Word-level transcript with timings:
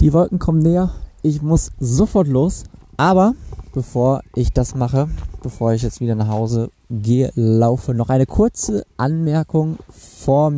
Die 0.00 0.14
Wolken 0.14 0.38
kommen 0.38 0.60
näher. 0.60 0.90
Ich 1.20 1.42
muss 1.42 1.72
sofort 1.78 2.26
los. 2.26 2.64
Aber 2.96 3.34
bevor 3.74 4.22
ich 4.34 4.50
das 4.50 4.74
mache, 4.74 5.08
bevor 5.42 5.74
ich 5.74 5.82
jetzt 5.82 6.00
wieder 6.00 6.14
nach 6.14 6.28
Hause 6.28 6.70
gehe, 6.90 7.30
laufe, 7.34 7.92
noch 7.92 8.08
eine 8.08 8.24
kurze 8.24 8.84
Anmerkung 8.96 9.76
vor, 9.90 10.52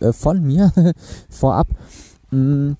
äh, 0.00 0.12
von 0.12 0.42
mir 0.42 0.72
vorab. 1.28 1.68
Mm, 2.30 2.72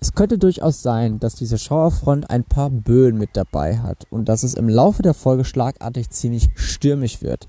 es 0.00 0.12
könnte 0.14 0.36
durchaus 0.36 0.82
sein, 0.82 1.20
dass 1.20 1.36
diese 1.36 1.58
Schauerfront 1.58 2.28
ein 2.28 2.42
paar 2.42 2.70
Böen 2.70 3.16
mit 3.16 3.30
dabei 3.34 3.78
hat 3.78 4.06
und 4.10 4.28
dass 4.28 4.42
es 4.42 4.54
im 4.54 4.68
Laufe 4.68 5.02
der 5.02 5.14
Folge 5.14 5.44
schlagartig 5.44 6.10
ziemlich 6.10 6.50
stürmisch 6.56 7.22
wird. 7.22 7.46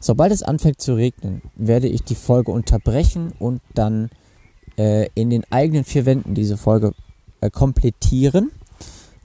Sobald 0.00 0.32
es 0.32 0.42
anfängt 0.42 0.80
zu 0.80 0.94
regnen, 0.94 1.42
werde 1.54 1.86
ich 1.86 2.02
die 2.02 2.16
Folge 2.16 2.50
unterbrechen 2.50 3.32
und 3.38 3.60
dann 3.74 4.10
äh, 4.76 5.08
in 5.14 5.30
den 5.30 5.44
eigenen 5.50 5.84
vier 5.84 6.06
Wänden 6.06 6.34
diese 6.34 6.56
Folge 6.56 6.92
äh, 7.40 7.50
komplettieren. 7.50 8.50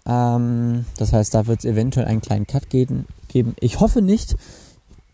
Ähm, 0.05 0.85
das 0.97 1.13
heißt, 1.13 1.33
da 1.33 1.47
wird 1.47 1.59
es 1.59 1.65
eventuell 1.65 2.07
einen 2.07 2.21
kleinen 2.21 2.47
Cut 2.47 2.69
geben. 2.69 3.05
Ich 3.59 3.79
hoffe 3.79 4.01
nicht. 4.01 4.35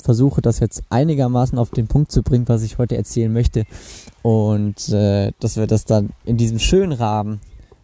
Versuche 0.04 0.42
das 0.42 0.60
jetzt 0.60 0.84
einigermaßen 0.90 1.60
auf 1.60 1.70
den 1.70 1.88
Punkt 1.88 2.12
zu 2.12 2.24
bringen, 2.24 2.48
was 2.48 2.64
ich 2.64 2.80
heute 2.80 2.98
erzählen 2.98 3.32
möchte. 3.32 3.66
Und 4.24 4.90
äh, 4.90 5.32
dass 5.40 5.58
wir 5.58 5.68
das 5.68 5.86
dann 5.86 6.10
in 6.26 6.38
diesem 6.38 6.58
schönen 6.58 6.92
Rahmen 6.92 7.40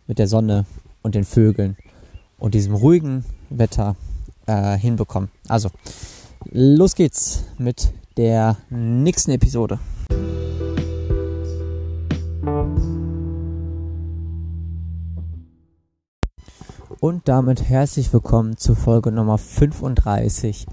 mit 0.08 0.18
der 0.18 0.28
Sonne 0.28 0.66
und 1.04 1.16
den 1.16 1.26
Vögeln 1.26 1.78
und 2.40 2.56
diesem 2.56 2.74
ruhigen 2.74 3.24
Wetter 3.50 3.96
äh, 4.48 4.78
hinbekommen. 4.78 5.30
Also, 5.48 5.70
los 6.52 6.96
geht's 6.96 7.44
mit 7.58 7.94
der 8.18 8.58
nächsten 8.70 9.32
Episode. 9.32 9.80
Und 17.00 17.28
damit 17.28 17.70
herzlich 17.70 18.12
willkommen 18.12 18.58
zu 18.58 18.74
Folge 18.74 19.12
Nummer 19.12 19.38
35 19.38 20.66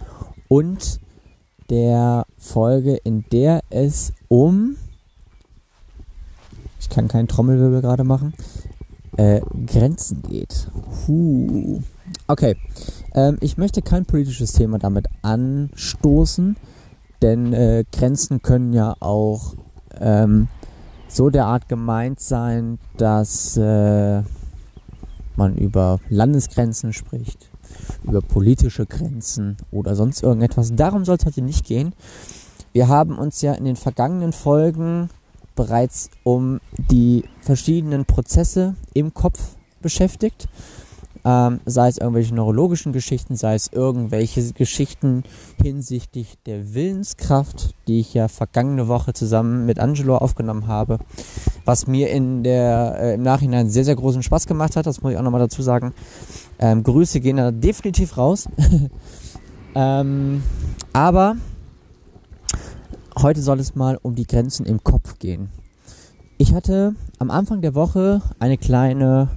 und 0.49 0.99
der 1.69 2.25
Folge, 2.39 2.97
in 3.05 3.27
der 3.31 3.61
es 3.69 4.15
um, 4.29 4.77
ich 6.81 6.89
kann 6.89 7.09
keinen 7.09 7.29
Trommelwirbel 7.29 7.83
gerade 7.83 8.05
machen, 8.05 8.33
äh, 9.19 9.43
Grenzen 9.67 10.23
geht. 10.23 10.71
Huh. 11.07 11.83
Okay, 12.27 12.57
ähm, 13.15 13.37
ich 13.41 13.59
möchte 13.59 13.83
kein 13.83 14.07
politisches 14.07 14.53
Thema 14.53 14.79
damit 14.79 15.09
anstoßen, 15.21 16.57
denn 17.21 17.53
äh, 17.53 17.85
Grenzen 17.93 18.41
können 18.41 18.73
ja 18.73 18.95
auch 19.01 19.57
ähm, 20.01 20.49
so 21.07 21.29
derart 21.29 21.69
gemeint 21.69 22.19
sein, 22.19 22.79
dass 22.97 23.59
äh, 23.59 24.23
man 25.37 25.57
über 25.57 26.01
Landesgrenzen 26.09 26.93
spricht, 26.93 27.51
über 28.03 28.21
politische 28.21 28.87
Grenzen 28.87 29.57
oder 29.71 29.95
sonst 29.95 30.23
irgendetwas. 30.23 30.75
Darum 30.75 31.05
soll 31.05 31.17
es 31.17 31.27
heute 31.27 31.43
nicht 31.43 31.65
gehen. 31.65 31.93
Wir 32.73 32.89
haben 32.89 33.19
uns 33.19 33.41
ja 33.43 33.55
in 33.55 33.65
den 33.65 33.77
vergangenen 33.77 34.33
Folgen 34.33 35.11
bereits 35.55 36.11
um 36.25 36.61
die 36.91 37.25
verschiedenen 37.41 38.05
Prozesse 38.05 38.75
im 38.93 39.15
Kopf 39.15 39.57
beschäftigt 39.81 40.49
ähm, 41.25 41.61
sei 41.65 41.89
es 41.89 41.99
irgendwelche 41.99 42.35
neurologischen 42.35 42.93
Geschichten, 42.93 43.37
sei 43.37 43.55
es 43.55 43.69
irgendwelche 43.73 44.53
Geschichten 44.53 45.23
hinsichtlich 45.61 46.37
der 46.45 46.75
Willenskraft, 46.75 47.75
die 47.89 48.01
ich 48.01 48.13
ja 48.13 48.29
vergangene 48.29 48.89
Woche 48.89 49.15
zusammen 49.15 49.65
mit 49.65 49.79
Angelo 49.79 50.17
aufgenommen 50.17 50.67
habe, 50.67 50.99
was 51.65 51.87
mir 51.87 52.11
in 52.11 52.43
der, 52.43 52.97
äh, 53.01 53.15
im 53.15 53.23
Nachhinein 53.23 53.71
sehr, 53.71 53.85
sehr 53.85 53.97
großen 53.97 54.23
Spaß 54.23 54.47
gemacht 54.47 54.77
hat, 54.77 54.87
das 54.87 55.03
muss 55.03 55.13
ich 55.13 55.19
auch 55.19 55.23
nochmal 55.23 55.41
dazu 55.41 55.63
sagen. 55.63 55.95
Ähm, 56.59 56.83
Grüße 56.83 57.21
gehen 57.21 57.39
da 57.39 57.51
definitiv 57.51 58.19
raus. 58.19 58.47
ähm, 59.75 60.43
aber 60.93 61.37
heute 63.21 63.41
soll 63.41 63.61
es 63.61 63.75
mal 63.75 63.99
um 64.03 64.15
die 64.15 64.27
Grenzen 64.27 64.67
im 64.67 64.85
Kopf 64.85 65.19
gehen. 65.19 65.49
Ich 66.37 66.53
hatte 66.53 66.95
am 67.19 67.31
Anfang 67.31 67.63
der 67.63 67.75
Woche 67.75 68.21
eine 68.41 68.59
kleine 68.59 69.29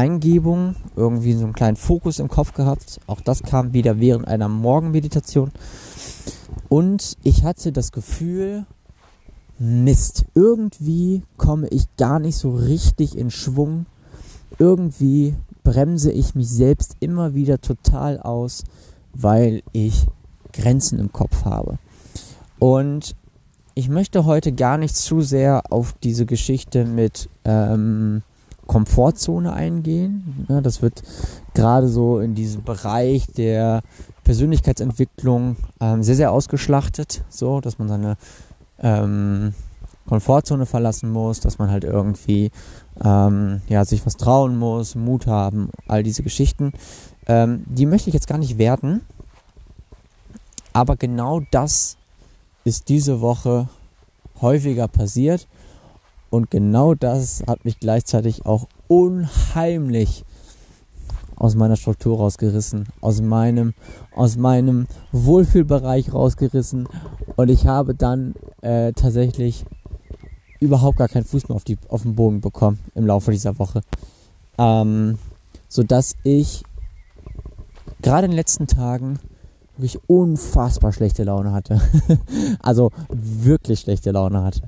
Eingebung, 0.00 0.76
irgendwie 0.96 1.34
so 1.34 1.44
einen 1.44 1.52
kleinen 1.52 1.76
Fokus 1.76 2.20
im 2.20 2.28
Kopf 2.28 2.54
gehabt. 2.54 3.00
Auch 3.06 3.20
das 3.20 3.42
kam 3.42 3.74
wieder 3.74 4.00
während 4.00 4.26
einer 4.26 4.48
Morgenmeditation. 4.48 5.50
Und 6.70 7.18
ich 7.22 7.44
hatte 7.44 7.70
das 7.70 7.92
Gefühl, 7.92 8.64
Mist, 9.58 10.24
irgendwie 10.34 11.22
komme 11.36 11.68
ich 11.68 11.84
gar 11.98 12.18
nicht 12.18 12.36
so 12.36 12.50
richtig 12.50 13.18
in 13.18 13.30
Schwung. 13.30 13.84
Irgendwie 14.58 15.34
bremse 15.64 16.10
ich 16.12 16.34
mich 16.34 16.48
selbst 16.48 16.96
immer 17.00 17.34
wieder 17.34 17.60
total 17.60 18.18
aus, 18.20 18.64
weil 19.12 19.62
ich 19.72 20.06
Grenzen 20.54 20.98
im 20.98 21.12
Kopf 21.12 21.44
habe. 21.44 21.78
Und 22.58 23.16
ich 23.74 23.90
möchte 23.90 24.24
heute 24.24 24.52
gar 24.52 24.78
nicht 24.78 24.96
zu 24.96 25.20
sehr 25.20 25.70
auf 25.70 25.94
diese 26.02 26.24
Geschichte 26.24 26.86
mit 26.86 27.28
ähm, 27.44 28.22
Komfortzone 28.70 29.52
eingehen. 29.52 30.46
Ja, 30.48 30.60
das 30.60 30.80
wird 30.80 31.02
gerade 31.54 31.88
so 31.88 32.20
in 32.20 32.36
diesem 32.36 32.62
Bereich 32.62 33.26
der 33.26 33.82
Persönlichkeitsentwicklung 34.22 35.56
ähm, 35.80 36.04
sehr, 36.04 36.14
sehr 36.14 36.30
ausgeschlachtet, 36.30 37.24
so 37.28 37.60
dass 37.60 37.80
man 37.80 37.88
seine 37.88 38.16
ähm, 38.78 39.54
Komfortzone 40.08 40.66
verlassen 40.66 41.10
muss, 41.10 41.40
dass 41.40 41.58
man 41.58 41.68
halt 41.68 41.82
irgendwie 41.82 42.52
ähm, 43.04 43.60
ja, 43.68 43.84
sich 43.84 44.06
was 44.06 44.16
trauen 44.16 44.56
muss, 44.56 44.94
Mut 44.94 45.26
haben, 45.26 45.70
all 45.88 46.04
diese 46.04 46.22
Geschichten. 46.22 46.72
Ähm, 47.26 47.64
die 47.66 47.86
möchte 47.86 48.08
ich 48.08 48.14
jetzt 48.14 48.28
gar 48.28 48.38
nicht 48.38 48.56
werten, 48.56 49.00
aber 50.72 50.94
genau 50.94 51.40
das 51.50 51.96
ist 52.62 52.88
diese 52.88 53.20
Woche 53.20 53.68
häufiger 54.40 54.86
passiert 54.86 55.48
und 56.30 56.50
genau 56.50 56.94
das 56.94 57.42
hat 57.46 57.64
mich 57.64 57.80
gleichzeitig 57.80 58.46
auch 58.46 58.68
unheimlich 58.88 60.24
aus 61.36 61.54
meiner 61.54 61.76
Struktur 61.76 62.18
rausgerissen, 62.18 62.88
aus 63.00 63.20
meinem, 63.20 63.74
aus 64.14 64.36
meinem 64.36 64.86
Wohlfühlbereich 65.10 66.12
rausgerissen. 66.12 66.86
Und 67.36 67.48
ich 67.48 67.66
habe 67.66 67.94
dann 67.94 68.34
äh, 68.60 68.92
tatsächlich 68.92 69.64
überhaupt 70.60 70.98
gar 70.98 71.08
keinen 71.08 71.24
Fuß 71.24 71.48
mehr 71.48 71.56
auf, 71.56 71.64
die, 71.64 71.78
auf 71.88 72.02
den 72.02 72.14
Bogen 72.14 72.42
bekommen 72.42 72.78
im 72.94 73.06
Laufe 73.06 73.32
dieser 73.32 73.58
Woche. 73.58 73.80
Ähm, 74.58 75.18
sodass 75.68 76.14
ich 76.22 76.62
gerade 78.02 78.26
in 78.26 78.32
den 78.32 78.36
letzten 78.36 78.66
Tagen 78.66 79.18
wirklich 79.82 80.00
unfassbar 80.06 80.92
schlechte 80.92 81.24
Laune 81.24 81.52
hatte. 81.52 81.80
also 82.60 82.90
wirklich 83.08 83.80
schlechte 83.80 84.10
Laune 84.10 84.42
hatte. 84.42 84.62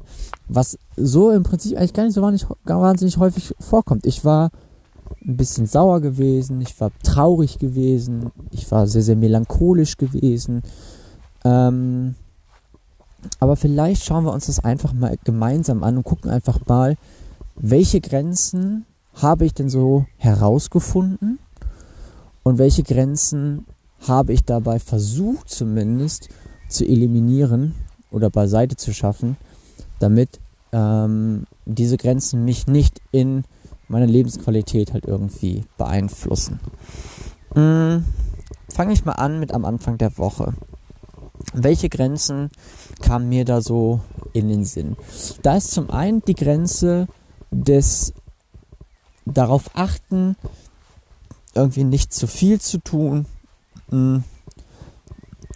Was 0.49 0.79
so 0.97 1.31
im 1.31 1.43
Prinzip 1.43 1.77
eigentlich 1.77 1.93
gar 1.93 2.05
nicht 2.05 2.15
so 2.15 2.23
wahnsinnig, 2.23 2.57
wahnsinnig 2.65 3.19
häufig 3.19 3.55
vorkommt. 3.61 4.07
Ich 4.07 4.25
war 4.25 4.51
ein 5.25 5.37
bisschen 5.37 5.67
sauer 5.67 6.01
gewesen, 6.01 6.61
ich 6.61 6.79
war 6.81 6.91
traurig 7.03 7.59
gewesen, 7.59 8.33
ich 8.51 8.71
war 8.71 8.87
sehr, 8.87 9.03
sehr 9.03 9.17
melancholisch 9.17 9.97
gewesen. 9.97 10.63
Ähm, 11.45 12.15
aber 13.39 13.57
vielleicht 13.57 14.05
schauen 14.05 14.25
wir 14.25 14.33
uns 14.33 14.47
das 14.47 14.65
einfach 14.65 14.93
mal 14.93 15.17
gemeinsam 15.25 15.85
an 15.85 15.97
und 15.97 16.05
gucken 16.05 16.31
einfach 16.31 16.59
mal, 16.67 16.97
welche 17.57 18.01
Grenzen 18.01 18.85
habe 19.15 19.45
ich 19.45 19.55
denn 19.55 19.69
so 19.69 20.07
herausgefunden 20.17 21.39
und 22.43 22.59
welche 22.59 22.83
Grenzen 22.83 23.67
habe 24.07 24.33
ich 24.33 24.45
dabei 24.45 24.79
versucht 24.79 25.51
zumindest 25.51 26.29
zu 26.69 26.85
eliminieren 26.85 27.75
oder 28.11 28.31
beiseite 28.31 28.77
zu 28.77 28.93
schaffen, 28.93 29.37
damit 29.99 30.41
ähm, 30.73 31.47
diese 31.67 31.97
Grenzen 31.97 32.45
mich 32.45 32.67
nicht 32.67 33.01
in 33.11 33.45
meiner 33.89 34.07
Lebensqualität 34.07 34.93
halt 34.93 35.07
irgendwie 35.07 35.65
beeinflussen. 35.77 36.61
Hm, 37.55 38.05
Fange 38.73 38.95
ich 38.95 39.05
mal 39.05 39.13
an 39.13 39.39
mit 39.39 39.53
am 39.53 39.67
Anfang 39.67 39.99
der 39.99 40.17
Woche. 40.17 40.55
Welche 41.53 41.91
Grenzen 41.91 42.51
kamen 43.03 43.29
mir 43.29 43.45
da 43.45 43.61
so 43.61 44.01
in 44.33 44.49
den 44.49 44.65
Sinn? 44.65 44.97
Da 45.43 45.59
ist 45.59 45.73
zum 45.73 45.91
einen 45.91 46.23
die 46.23 46.35
Grenze 46.35 47.07
des 47.51 48.15
darauf 49.27 49.71
achten, 49.75 50.37
irgendwie 51.55 51.85
nicht 51.85 52.15
zu 52.15 52.27
viel 52.27 52.63
zu 52.63 52.79
tun. 52.79 53.27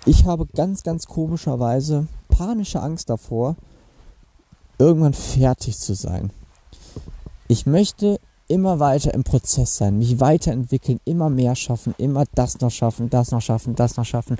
Ich 0.04 0.24
habe 0.24 0.46
ganz, 0.54 0.82
ganz 0.82 1.06
komischerweise 1.06 2.06
panische 2.28 2.80
Angst 2.80 3.08
davor, 3.08 3.56
irgendwann 4.78 5.14
fertig 5.14 5.78
zu 5.78 5.94
sein. 5.94 6.30
Ich 7.48 7.66
möchte 7.66 8.20
immer 8.48 8.78
weiter 8.78 9.14
im 9.14 9.24
Prozess 9.24 9.76
sein, 9.76 9.98
mich 9.98 10.20
weiterentwickeln, 10.20 11.00
immer 11.04 11.30
mehr 11.30 11.56
schaffen, 11.56 11.94
immer 11.98 12.24
das 12.34 12.60
noch 12.60 12.70
schaffen, 12.70 13.10
das 13.10 13.30
noch 13.30 13.42
schaffen, 13.42 13.74
das 13.74 13.96
noch 13.96 14.04
schaffen. 14.04 14.36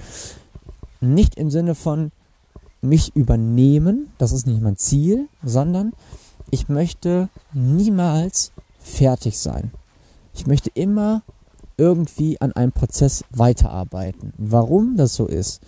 Nicht 1.00 1.36
im 1.36 1.50
Sinne 1.50 1.74
von 1.74 2.12
mich 2.80 3.14
übernehmen, 3.16 4.12
das 4.18 4.32
ist 4.32 4.46
nicht 4.46 4.60
mein 4.60 4.76
Ziel, 4.76 5.28
sondern 5.42 5.92
ich 6.50 6.68
möchte 6.68 7.28
niemals 7.52 8.52
fertig 8.78 9.38
sein. 9.38 9.72
Ich 10.34 10.46
möchte 10.46 10.70
immer 10.74 11.22
irgendwie 11.76 12.40
an 12.40 12.52
einem 12.52 12.72
Prozess 12.72 13.24
weiterarbeiten. 13.30 14.32
Warum 14.38 14.96
das 14.96 15.14
so 15.14 15.26
ist? 15.26 15.60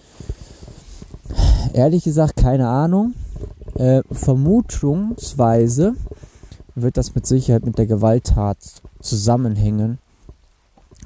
Ehrlich 1.72 2.04
gesagt, 2.04 2.36
keine 2.36 2.68
Ahnung. 2.68 3.14
Äh, 3.74 4.02
vermutungsweise 4.10 5.94
wird 6.74 6.96
das 6.96 7.14
mit 7.14 7.26
Sicherheit 7.26 7.64
mit 7.64 7.78
der 7.78 7.86
Gewalttat 7.86 8.58
zusammenhängen, 9.00 9.98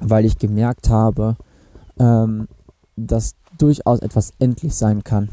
weil 0.01 0.25
ich 0.25 0.37
gemerkt 0.37 0.89
habe, 0.89 1.35
ähm, 1.99 2.47
dass 2.95 3.35
durchaus 3.57 3.99
etwas 3.99 4.33
endlich 4.39 4.75
sein 4.75 5.03
kann. 5.03 5.29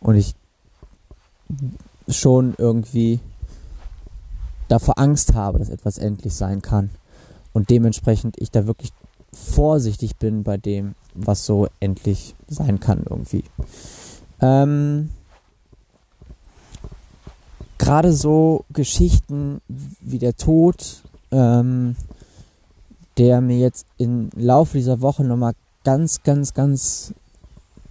Und 0.00 0.16
ich 0.16 0.34
schon 2.08 2.54
irgendwie 2.58 3.20
davor 4.68 4.98
Angst 4.98 5.34
habe, 5.34 5.58
dass 5.58 5.68
etwas 5.68 5.98
endlich 5.98 6.34
sein 6.34 6.62
kann. 6.62 6.90
Und 7.52 7.70
dementsprechend 7.70 8.36
ich 8.38 8.50
da 8.50 8.66
wirklich 8.66 8.92
vorsichtig 9.32 10.16
bin 10.16 10.42
bei 10.42 10.56
dem, 10.56 10.94
was 11.14 11.46
so 11.46 11.68
endlich 11.80 12.34
sein 12.48 12.80
kann 12.80 13.04
irgendwie. 13.08 13.44
Ähm, 14.40 15.10
Gerade 17.78 18.12
so 18.12 18.64
Geschichten 18.72 19.60
wie 19.68 20.18
der 20.18 20.36
Tod, 20.36 21.02
ähm, 21.30 21.96
der 23.16 23.40
mir 23.40 23.58
jetzt 23.58 23.86
im 23.96 24.28
Laufe 24.36 24.76
dieser 24.76 25.00
Woche 25.00 25.24
nochmal 25.24 25.54
ganz, 25.82 26.22
ganz, 26.22 26.52
ganz 26.52 27.14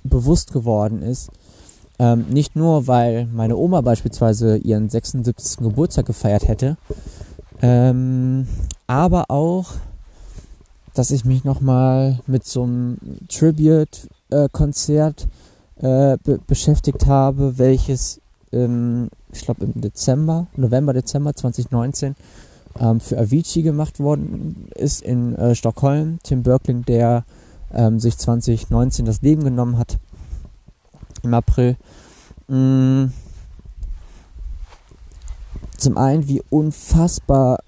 bewusst 0.03 0.53
geworden 0.53 1.01
ist. 1.01 1.31
Ähm, 1.97 2.25
nicht 2.29 2.55
nur, 2.55 2.87
weil 2.87 3.25
meine 3.25 3.57
Oma 3.57 3.81
beispielsweise 3.81 4.57
ihren 4.57 4.89
76. 4.89 5.57
Geburtstag 5.57 6.05
gefeiert 6.05 6.47
hätte, 6.47 6.77
ähm, 7.61 8.47
aber 8.89 9.29
auch, 9.29 9.73
dass 10.95 11.11
ich 11.11 11.23
mich 11.23 11.43
nochmal 11.43 12.19
mit 12.25 12.43
so 12.43 12.63
einem 12.63 12.97
Tribute-Konzert 13.29 15.27
äh, 15.75 16.17
be 16.23 16.39
beschäftigt 16.47 17.05
habe, 17.05 17.59
welches, 17.59 18.19
ähm, 18.51 19.09
ich 19.31 19.41
glaube 19.41 19.65
im 19.65 19.79
Dezember, 19.79 20.47
November, 20.55 20.93
Dezember 20.93 21.35
2019 21.35 22.15
ähm, 22.79 22.99
für 22.99 23.19
Avicii 23.19 23.61
gemacht 23.61 23.99
worden 23.99 24.67
ist 24.73 25.03
in 25.03 25.35
äh, 25.35 25.53
Stockholm. 25.53 26.17
Tim 26.23 26.41
Berkling, 26.41 26.83
der 26.83 27.25
ähm, 27.71 27.99
sich 27.99 28.17
2019 28.17 29.05
das 29.05 29.21
Leben 29.21 29.43
genommen 29.43 29.77
hat 29.77 29.99
im 31.21 31.35
April. 31.35 31.77
Mm. 32.47 33.11
Zum 35.77 35.97
einen, 35.97 36.27
wie 36.27 36.41
unfassbar 36.49 37.59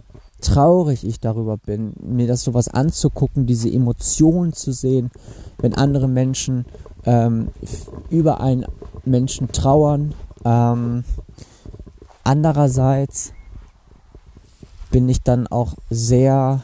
traurig 0.42 1.06
ich 1.06 1.20
darüber 1.20 1.58
bin, 1.58 1.94
mir 2.02 2.28
das 2.28 2.44
sowas 2.44 2.68
anzugucken, 2.68 3.46
diese 3.46 3.72
Emotionen 3.72 4.54
zu 4.54 4.72
sehen, 4.72 5.12
wenn 5.60 5.74
andere 5.74 6.08
Menschen 6.08 6.66
ähm, 7.06 7.50
über 8.10 8.42
einen 8.42 8.66
Menschen 9.06 9.52
trauern. 9.52 10.14
Ähm, 10.44 11.04
andererseits 12.24 13.34
bin 14.92 15.08
ich 15.08 15.22
dann 15.22 15.48
auch 15.48 15.76
sehr, 15.90 16.62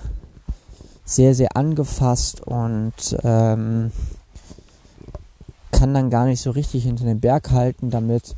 sehr, 1.06 1.34
sehr 1.34 1.56
angefasst 1.56 2.46
und 2.46 3.18
ähm, 3.24 3.92
kann 5.72 5.94
dann 5.94 6.10
gar 6.10 6.26
nicht 6.26 6.42
so 6.42 6.52
richtig 6.52 6.84
hinter 6.84 7.06
den 7.06 7.20
Berg 7.20 7.52
halten 7.52 7.90
damit, 7.90 8.36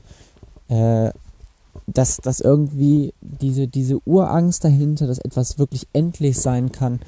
äh, 0.67 1.11
dass, 1.87 2.17
dass 2.17 2.39
irgendwie 2.39 3.13
diese, 3.41 3.67
diese 3.67 3.99
Urangst 4.05 4.63
dahinter, 4.63 5.07
dass 5.07 5.19
etwas 5.19 5.57
wirklich 5.57 5.87
endlich 5.93 6.39
sein 6.39 6.71
kann, 6.71 6.99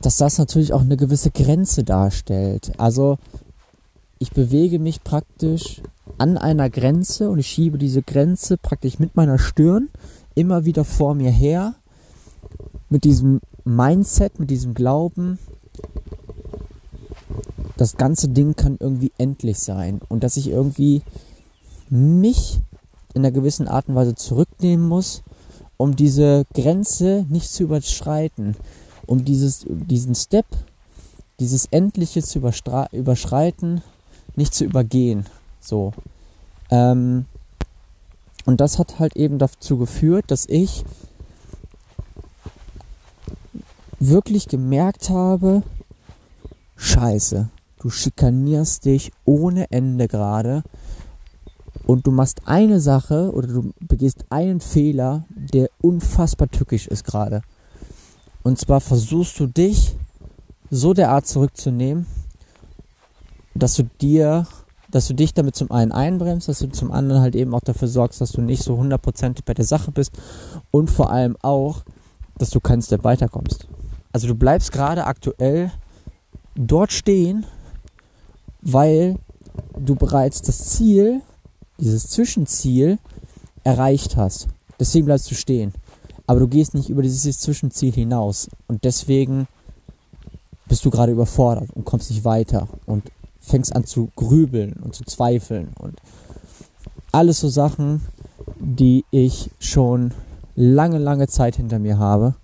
dass 0.00 0.16
das 0.16 0.38
natürlich 0.38 0.72
auch 0.72 0.80
eine 0.80 0.96
gewisse 0.96 1.30
Grenze 1.30 1.84
darstellt. 1.84 2.72
Also 2.78 3.18
ich 4.18 4.30
bewege 4.32 4.78
mich 4.78 5.04
praktisch 5.04 5.82
an 6.18 6.36
einer 6.36 6.70
Grenze 6.70 7.30
und 7.30 7.38
ich 7.38 7.46
schiebe 7.46 7.78
diese 7.78 8.02
Grenze 8.02 8.56
praktisch 8.56 8.98
mit 8.98 9.16
meiner 9.16 9.38
Stirn 9.38 9.88
immer 10.34 10.64
wieder 10.64 10.84
vor 10.84 11.14
mir 11.14 11.30
her 11.30 11.74
mit 12.88 13.04
diesem 13.04 13.40
Mindset, 13.64 14.38
mit 14.38 14.50
diesem 14.50 14.74
Glauben, 14.74 15.38
das 17.76 17.96
ganze 17.96 18.28
Ding 18.28 18.56
kann 18.56 18.76
irgendwie 18.78 19.12
endlich 19.16 19.58
sein 19.58 20.00
und 20.08 20.22
dass 20.22 20.36
ich 20.36 20.48
irgendwie 20.48 21.02
mich 21.88 22.60
in 23.14 23.22
einer 23.22 23.32
gewissen 23.32 23.68
Art 23.68 23.88
und 23.88 23.94
Weise 23.94 24.14
zurücknehmen 24.14 24.86
muss, 24.86 25.22
um 25.76 25.96
diese 25.96 26.44
Grenze 26.54 27.26
nicht 27.28 27.50
zu 27.50 27.64
überschreiten, 27.64 28.56
um 29.06 29.24
dieses, 29.24 29.64
diesen 29.68 30.14
Step, 30.14 30.46
dieses 31.38 31.66
Endliche 31.66 32.22
zu 32.22 32.38
überschreiten, 32.92 33.82
nicht 34.36 34.54
zu 34.54 34.64
übergehen. 34.64 35.26
So. 35.60 35.92
Ähm, 36.70 37.26
und 38.44 38.60
das 38.60 38.78
hat 38.78 38.98
halt 38.98 39.16
eben 39.16 39.38
dazu 39.38 39.78
geführt, 39.78 40.26
dass 40.28 40.46
ich 40.46 40.84
wirklich 43.98 44.48
gemerkt 44.48 45.10
habe, 45.10 45.62
scheiße, 46.76 47.48
du 47.80 47.90
schikanierst 47.90 48.86
dich 48.86 49.12
ohne 49.24 49.70
Ende 49.70 50.08
gerade 50.08 50.62
und 51.90 52.06
du 52.06 52.12
machst 52.12 52.42
eine 52.44 52.78
Sache 52.78 53.32
oder 53.32 53.48
du 53.48 53.72
begehst 53.80 54.24
einen 54.30 54.60
Fehler, 54.60 55.24
der 55.28 55.70
unfassbar 55.82 56.48
tückisch 56.48 56.86
ist 56.86 57.02
gerade. 57.04 57.42
Und 58.44 58.60
zwar 58.60 58.80
versuchst 58.80 59.40
du 59.40 59.48
dich 59.48 59.96
so 60.70 60.94
derart 60.94 61.26
zurückzunehmen, 61.26 62.06
dass 63.56 63.74
du 63.74 63.82
dir 64.00 64.46
dass 64.92 65.08
du 65.08 65.14
dich 65.14 65.34
damit 65.34 65.54
zum 65.56 65.70
einen 65.70 65.92
einbremst, 65.92 66.48
dass 66.48 66.60
du 66.60 66.68
zum 66.68 66.92
anderen 66.92 67.22
halt 67.22 67.36
eben 67.36 67.54
auch 67.54 67.60
dafür 67.60 67.86
sorgst, 67.86 68.20
dass 68.20 68.32
du 68.32 68.40
nicht 68.40 68.62
so 68.62 68.76
hundertprozentig 68.76 69.44
bei 69.44 69.54
der 69.54 69.64
Sache 69.64 69.92
bist 69.92 70.12
und 70.72 70.90
vor 70.90 71.10
allem 71.10 71.36
auch, 71.42 71.82
dass 72.38 72.50
du 72.50 72.58
keinen 72.58 72.82
Step 72.82 73.04
weiterkommst. 73.04 73.66
Also 74.12 74.26
du 74.28 74.34
bleibst 74.34 74.72
gerade 74.72 75.06
aktuell 75.06 75.70
dort 76.56 76.92
stehen, 76.92 77.46
weil 78.62 79.16
du 79.78 79.94
bereits 79.94 80.42
das 80.42 80.70
Ziel, 80.70 81.22
dieses 81.80 82.08
Zwischenziel 82.08 82.98
erreicht 83.64 84.16
hast. 84.16 84.48
Deswegen 84.78 85.06
bleibst 85.06 85.30
du 85.30 85.34
stehen. 85.34 85.72
Aber 86.26 86.40
du 86.40 86.48
gehst 86.48 86.74
nicht 86.74 86.88
über 86.90 87.02
dieses 87.02 87.40
Zwischenziel 87.40 87.92
hinaus. 87.92 88.48
Und 88.68 88.84
deswegen 88.84 89.48
bist 90.66 90.84
du 90.84 90.90
gerade 90.90 91.12
überfordert 91.12 91.70
und 91.74 91.84
kommst 91.84 92.10
nicht 92.10 92.24
weiter. 92.24 92.68
Und 92.86 93.10
fängst 93.40 93.74
an 93.74 93.84
zu 93.84 94.10
grübeln 94.16 94.74
und 94.82 94.94
zu 94.94 95.04
zweifeln 95.04 95.68
und 95.78 95.96
alles 97.12 97.40
so 97.40 97.48
Sachen, 97.48 98.02
die 98.58 99.04
ich 99.10 99.50
schon 99.58 100.12
lange, 100.54 100.98
lange 100.98 101.26
Zeit 101.26 101.56
hinter 101.56 101.78
mir 101.78 101.98
habe. 101.98 102.34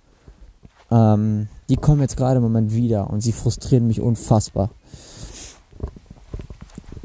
Ähm, 0.91 1.47
die 1.69 1.77
kommen 1.77 2.01
jetzt 2.01 2.17
gerade 2.17 2.37
im 2.37 2.43
Moment 2.43 2.73
wieder 2.73 3.09
und 3.09 3.21
sie 3.21 3.31
frustrieren 3.31 3.87
mich 3.87 4.01
unfassbar. 4.01 4.69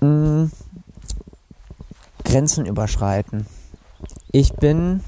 Mhm. 0.01 0.51
Grenzen 2.33 2.65
überschreiten. 2.65 3.45
Ich 4.31 4.55
bin 4.55 5.03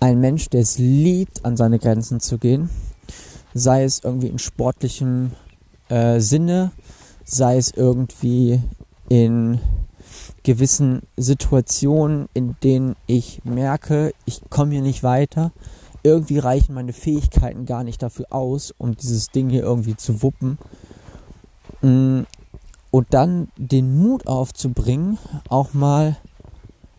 ein 0.00 0.18
Mensch, 0.18 0.48
der 0.48 0.62
es 0.62 0.78
liebt, 0.78 1.44
an 1.44 1.56
seine 1.56 1.78
Grenzen 1.78 2.18
zu 2.18 2.38
gehen. 2.38 2.70
Sei 3.54 3.84
es 3.84 4.00
irgendwie 4.02 4.26
in 4.26 4.40
sportlichem 4.40 5.30
äh, 5.90 6.18
Sinne, 6.18 6.72
sei 7.24 7.56
es 7.56 7.70
irgendwie 7.70 8.60
in 9.08 9.60
gewissen 10.42 11.02
Situationen, 11.16 12.28
in 12.34 12.56
denen 12.64 12.96
ich 13.06 13.40
merke, 13.44 14.14
ich 14.24 14.40
komme 14.50 14.72
hier 14.72 14.82
nicht 14.82 15.04
weiter. 15.04 15.52
Irgendwie 16.02 16.40
reichen 16.40 16.74
meine 16.74 16.92
Fähigkeiten 16.92 17.64
gar 17.64 17.84
nicht 17.84 18.02
dafür 18.02 18.26
aus, 18.30 18.74
um 18.76 18.96
dieses 18.96 19.28
Ding 19.28 19.50
hier 19.50 19.62
irgendwie 19.62 19.94
zu 19.94 20.20
wuppen. 20.20 20.58
Und 22.90 23.08
dann 23.10 23.48
den 23.56 23.98
Mut 23.98 24.26
aufzubringen, 24.26 25.18
auch 25.48 25.74
mal 25.74 26.16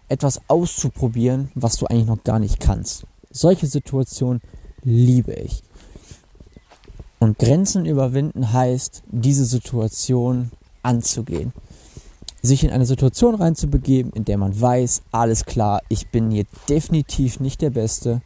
etwas 0.07 0.41
auszuprobieren, 0.47 1.51
was 1.55 1.77
du 1.77 1.87
eigentlich 1.87 2.07
noch 2.07 2.23
gar 2.23 2.39
nicht 2.39 2.59
kannst. 2.59 3.05
Solche 3.31 3.67
Situationen 3.67 4.41
liebe 4.83 5.33
ich. 5.33 5.63
Und 7.19 7.37
Grenzen 7.37 7.85
überwinden 7.85 8.53
heißt, 8.53 9.03
diese 9.07 9.45
Situation 9.45 10.51
anzugehen. 10.83 11.53
Sich 12.41 12.63
in 12.63 12.69
eine 12.69 12.85
Situation 12.85 13.35
reinzubegeben, 13.35 14.13
in 14.13 14.23
der 14.23 14.37
man 14.37 14.59
weiß, 14.59 15.01
alles 15.11 15.45
klar, 15.45 15.81
ich 15.89 16.07
bin 16.07 16.31
hier 16.31 16.45
definitiv 16.69 17.41
nicht 17.41 17.61
der 17.61 17.71
Beste. 17.71 18.21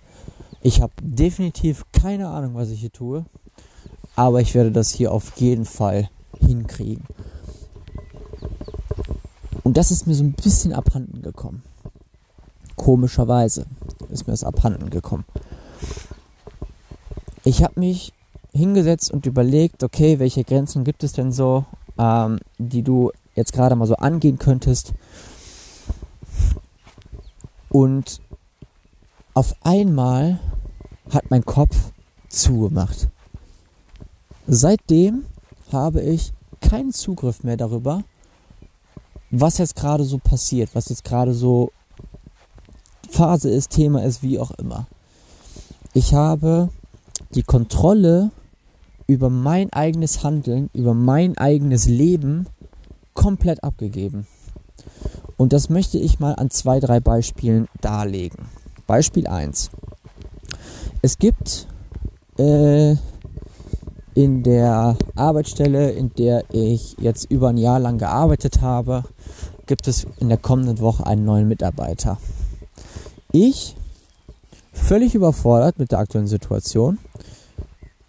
Ich 0.62 0.82
habe 0.82 0.94
definitiv 1.02 1.86
keine 1.92 2.30
Ahnung, 2.30 2.54
was 2.54 2.70
ich 2.70 2.82
hier 2.82 2.92
tue. 2.92 3.26
Aber 4.16 4.40
ich 4.40 4.54
werde 4.54 4.72
das 4.72 4.92
hier 4.92 5.12
auf 5.12 5.36
jeden 5.38 5.66
Fall 5.66 6.10
hinkriegen. 6.40 7.04
Und 9.64 9.78
das 9.78 9.92
ist 9.92 10.08
mir 10.08 10.14
so 10.14 10.24
ein 10.24 10.34
bisschen 10.34 10.74
abhanden 10.74 11.22
gekommen. 11.22 11.64
Komischerweise 12.76 13.66
ist 14.10 14.28
mir 14.28 14.34
das 14.34 14.44
abhanden 14.44 14.90
gekommen. 14.90 15.26
ich 17.46 17.64
habe 17.64 17.80
mich 17.80 18.14
hingesetzt 18.54 19.12
und 19.12 19.26
überlegt, 19.26 19.84
okay, 19.84 20.20
welche 20.20 20.44
Grenzen 20.44 20.84
gibt 20.84 21.04
es 21.04 21.14
denn 21.14 21.32
so, 21.32 21.66
ähm, 21.98 22.40
die 22.58 22.84
du 22.84 23.12
jetzt 23.36 23.54
gerade 23.54 23.76
mal 23.76 23.88
so 23.88 23.96
angehen 23.96 24.38
könntest. 24.38 24.94
Und 27.70 28.22
auf 29.34 29.56
einmal 29.64 30.40
hat 31.12 31.32
mein 31.32 31.44
Kopf 31.44 31.92
zugemacht. 32.30 33.08
Seitdem 34.48 35.26
habe 35.72 36.02
ich 36.02 36.34
keinen 36.62 36.92
Zugriff 36.92 37.44
mehr 37.44 37.58
darüber, 37.58 38.04
was 39.42 39.58
jetzt 39.58 39.76
gerade 39.76 40.04
so 40.04 40.20
passiert, 40.20 40.70
was 40.74 40.90
jetzt 40.90 41.04
gerade 41.04 41.34
so 41.34 41.72
Phase 43.10 43.50
ist, 43.50 43.72
Thema 43.72 44.04
ist, 44.04 44.22
wie 44.22 44.40
auch 44.40 44.52
immer. 44.52 44.88
Ich 45.94 46.14
habe 46.14 46.70
die 47.34 47.44
Kontrolle 47.44 48.32
über 49.08 49.30
mein 49.30 49.72
eigenes 49.74 50.24
Handeln, 50.24 50.70
über 50.74 50.94
mein 50.94 51.38
eigenes 51.38 51.88
Leben 51.88 52.48
komplett 53.14 53.64
abgegeben. 53.64 54.28
Und 55.38 55.52
das 55.52 55.70
möchte 55.70 55.98
ich 55.98 56.20
mal 56.20 56.34
an 56.34 56.50
zwei, 56.50 56.80
drei 56.80 57.00
Beispielen 57.00 57.68
darlegen. 57.82 58.46
Beispiel 58.86 59.28
1. 59.28 59.72
Es 61.02 61.18
gibt 61.18 61.68
äh, 62.38 62.96
in 64.16 64.44
der 64.44 64.98
Arbeitsstelle, 65.16 65.92
in 65.92 66.14
der 66.14 66.44
ich 66.52 66.96
jetzt 67.00 67.30
über 67.32 67.50
ein 67.50 67.58
Jahr 67.58 67.80
lang 67.80 67.98
gearbeitet 67.98 68.62
habe, 68.62 69.04
gibt 69.66 69.88
es 69.88 70.06
in 70.20 70.30
der 70.30 70.38
kommenden 70.38 70.80
Woche 70.80 71.06
einen 71.06 71.26
neuen 71.26 71.48
Mitarbeiter. 71.48 72.18
Ich, 73.32 73.76
völlig 74.72 75.16
überfordert 75.16 75.80
mit 75.80 75.92
der 75.92 76.00
aktuellen 76.00 76.28
Situation, 76.28 77.00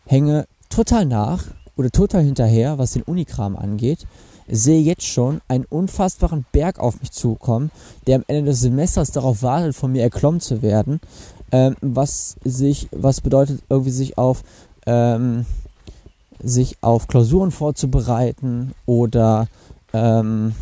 hänge 0.07 0.47
total 0.69 1.07
nach 1.07 1.45
oder 1.77 1.91
total 1.91 2.23
hinterher, 2.23 2.79
was 2.79 2.93
den 2.93 3.03
Unikram 3.03 3.57
angeht, 3.57 4.07
sehe 4.47 4.81
jetzt 4.81 5.07
schon 5.07 5.41
einen 5.49 5.65
unfassbaren 5.65 6.45
Berg 6.53 6.79
auf 6.79 7.01
mich 7.01 7.13
zukommen, 7.13 7.71
der 8.07 8.17
am 8.17 8.25
Ende 8.27 8.51
des 8.51 8.61
Semesters 8.61 9.11
darauf 9.11 9.43
wartet, 9.43 9.75
von 9.75 9.93
mir 9.93 10.03
erklommen 10.03 10.41
zu 10.41 10.61
werden, 10.61 11.01
ähm, 11.53 11.77
was 11.81 12.37
sich, 12.45 12.89
was 12.91 13.21
bedeutet, 13.21 13.63
irgendwie 13.69 13.91
sich 13.91 14.19
auf 14.19 14.43
ähm, 14.87 15.47
sich 16.45 16.77
auf 16.83 17.09
Klausuren 17.09 17.51
vorzubereiten 17.51 18.75
oder 18.87 19.49
ähm, 19.93 20.55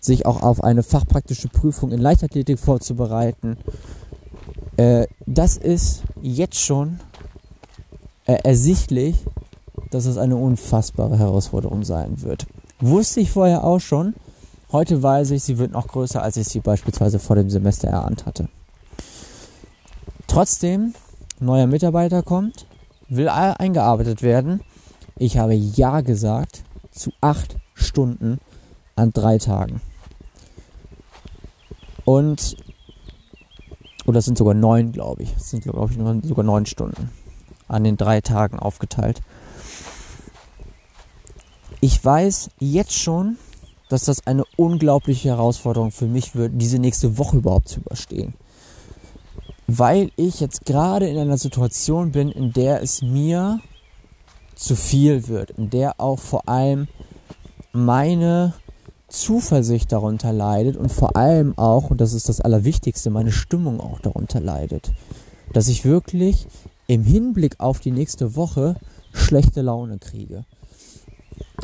sich 0.00 0.26
auch 0.26 0.42
auf 0.42 0.62
eine 0.62 0.82
fachpraktische 0.82 1.48
Prüfung 1.48 1.90
in 1.92 1.98
Leichtathletik 1.98 2.58
vorzubereiten. 2.58 3.56
Äh, 4.76 5.06
das 5.26 5.56
ist 5.56 6.02
jetzt 6.22 6.60
schon 6.60 7.00
äh, 8.26 8.38
ersichtlich, 8.44 9.16
dass 9.90 10.06
es 10.06 10.18
eine 10.18 10.36
unfassbare 10.36 11.18
Herausforderung 11.18 11.84
sein 11.84 12.22
wird. 12.22 12.46
Wusste 12.80 13.20
ich 13.20 13.30
vorher 13.30 13.64
auch 13.64 13.80
schon. 13.80 14.14
Heute 14.70 15.02
weiß 15.02 15.30
ich, 15.30 15.42
sie 15.42 15.58
wird 15.58 15.72
noch 15.72 15.88
größer, 15.88 16.22
als 16.22 16.36
ich 16.36 16.46
sie 16.46 16.60
beispielsweise 16.60 17.18
vor 17.18 17.36
dem 17.36 17.48
Semester 17.48 17.88
erahnt 17.88 18.26
hatte. 18.26 18.48
Trotzdem, 20.26 20.94
neuer 21.40 21.66
Mitarbeiter 21.66 22.22
kommt, 22.22 22.66
will 23.08 23.28
eingearbeitet 23.30 24.22
werden. 24.22 24.60
Ich 25.20 25.36
habe 25.36 25.54
Ja 25.54 26.00
gesagt 26.00 26.62
zu 26.92 27.10
acht 27.20 27.56
Stunden 27.74 28.38
an 28.94 29.12
drei 29.12 29.38
Tagen. 29.38 29.80
Und, 32.04 32.56
oder 34.06 34.14
das 34.14 34.24
sind 34.26 34.38
sogar 34.38 34.54
neun, 34.54 34.92
glaube 34.92 35.24
ich. 35.24 35.34
Das 35.34 35.50
sind, 35.50 35.64
glaube 35.64 35.92
ich, 35.92 36.28
sogar 36.28 36.44
neun 36.44 36.66
Stunden 36.66 37.10
an 37.66 37.84
den 37.84 37.96
drei 37.96 38.20
Tagen 38.20 38.58
aufgeteilt. 38.58 39.20
Ich 41.80 42.02
weiß 42.02 42.50
jetzt 42.60 42.94
schon, 42.94 43.38
dass 43.88 44.04
das 44.04 44.26
eine 44.26 44.44
unglaubliche 44.56 45.28
Herausforderung 45.30 45.90
für 45.90 46.06
mich 46.06 46.34
wird, 46.34 46.52
diese 46.54 46.78
nächste 46.78 47.18
Woche 47.18 47.38
überhaupt 47.38 47.68
zu 47.68 47.80
überstehen. 47.80 48.34
Weil 49.66 50.12
ich 50.16 50.40
jetzt 50.40 50.64
gerade 50.64 51.08
in 51.08 51.18
einer 51.18 51.38
Situation 51.38 52.12
bin, 52.12 52.30
in 52.30 52.52
der 52.52 52.82
es 52.82 53.02
mir 53.02 53.60
zu 54.58 54.74
viel 54.74 55.28
wird, 55.28 55.52
in 55.52 55.70
der 55.70 56.00
auch 56.00 56.18
vor 56.18 56.48
allem 56.48 56.88
meine 57.72 58.54
Zuversicht 59.06 59.92
darunter 59.92 60.32
leidet 60.32 60.76
und 60.76 60.90
vor 60.90 61.16
allem 61.16 61.56
auch, 61.56 61.90
und 61.90 62.00
das 62.00 62.12
ist 62.12 62.28
das 62.28 62.40
Allerwichtigste, 62.40 63.08
meine 63.08 63.32
Stimmung 63.32 63.80
auch 63.80 64.00
darunter 64.00 64.40
leidet. 64.40 64.90
Dass 65.52 65.68
ich 65.68 65.84
wirklich 65.84 66.46
im 66.88 67.04
Hinblick 67.04 67.60
auf 67.60 67.78
die 67.78 67.92
nächste 67.92 68.34
Woche 68.34 68.74
schlechte 69.12 69.62
Laune 69.62 69.98
kriege. 69.98 70.44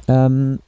Ähm, 0.06 0.60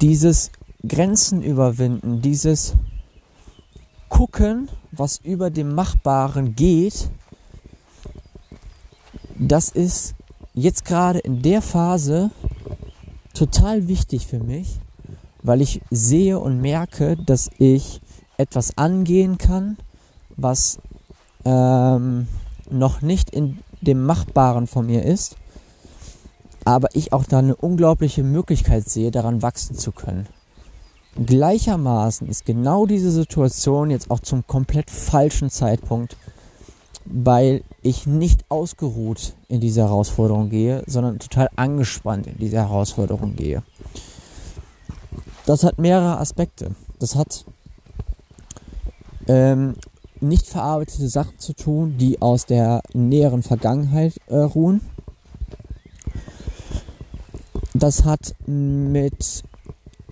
dieses 0.00 0.50
Grenzen 0.86 1.42
überwinden, 1.42 2.22
dieses 2.22 2.74
Gucken, 4.08 4.68
was 4.90 5.18
über 5.18 5.50
dem 5.50 5.74
Machbaren 5.74 6.56
geht, 6.56 7.10
das 9.52 9.68
ist 9.68 10.14
jetzt 10.54 10.86
gerade 10.86 11.18
in 11.18 11.42
der 11.42 11.60
Phase 11.60 12.30
total 13.34 13.86
wichtig 13.86 14.26
für 14.26 14.38
mich, 14.38 14.78
weil 15.42 15.60
ich 15.60 15.82
sehe 15.90 16.38
und 16.38 16.62
merke, 16.62 17.18
dass 17.18 17.50
ich 17.58 18.00
etwas 18.38 18.78
angehen 18.78 19.36
kann, 19.36 19.76
was 20.38 20.78
ähm, 21.44 22.28
noch 22.70 23.02
nicht 23.02 23.28
in 23.28 23.58
dem 23.82 24.02
Machbaren 24.06 24.66
von 24.66 24.86
mir 24.86 25.04
ist, 25.04 25.36
aber 26.64 26.88
ich 26.94 27.12
auch 27.12 27.24
da 27.24 27.40
eine 27.40 27.54
unglaubliche 27.54 28.22
Möglichkeit 28.22 28.88
sehe, 28.88 29.10
daran 29.10 29.42
wachsen 29.42 29.76
zu 29.76 29.92
können. 29.92 30.28
Gleichermaßen 31.26 32.26
ist 32.26 32.46
genau 32.46 32.86
diese 32.86 33.10
Situation 33.10 33.90
jetzt 33.90 34.10
auch 34.10 34.20
zum 34.20 34.46
komplett 34.46 34.90
falschen 34.90 35.50
Zeitpunkt, 35.50 36.16
weil 37.04 37.62
ich 37.82 38.06
nicht 38.06 38.44
ausgeruht 38.48 39.34
in 39.48 39.60
diese 39.60 39.82
Herausforderung 39.82 40.50
gehe, 40.50 40.82
sondern 40.86 41.18
total 41.18 41.48
angespannt 41.56 42.26
in 42.26 42.38
diese 42.38 42.56
Herausforderung 42.56 43.36
gehe. 43.36 43.62
Das 45.46 45.64
hat 45.64 45.78
mehrere 45.78 46.18
Aspekte. 46.18 46.74
Das 46.98 47.16
hat 47.16 47.44
ähm, 49.26 49.74
nicht 50.20 50.46
verarbeitete 50.46 51.08
Sachen 51.08 51.38
zu 51.38 51.52
tun, 51.54 51.96
die 51.98 52.22
aus 52.22 52.46
der 52.46 52.82
näheren 52.92 53.42
Vergangenheit 53.42 54.14
äh, 54.28 54.36
ruhen. 54.36 54.80
Das 57.74 58.04
hat 58.04 58.34
mit 58.46 59.42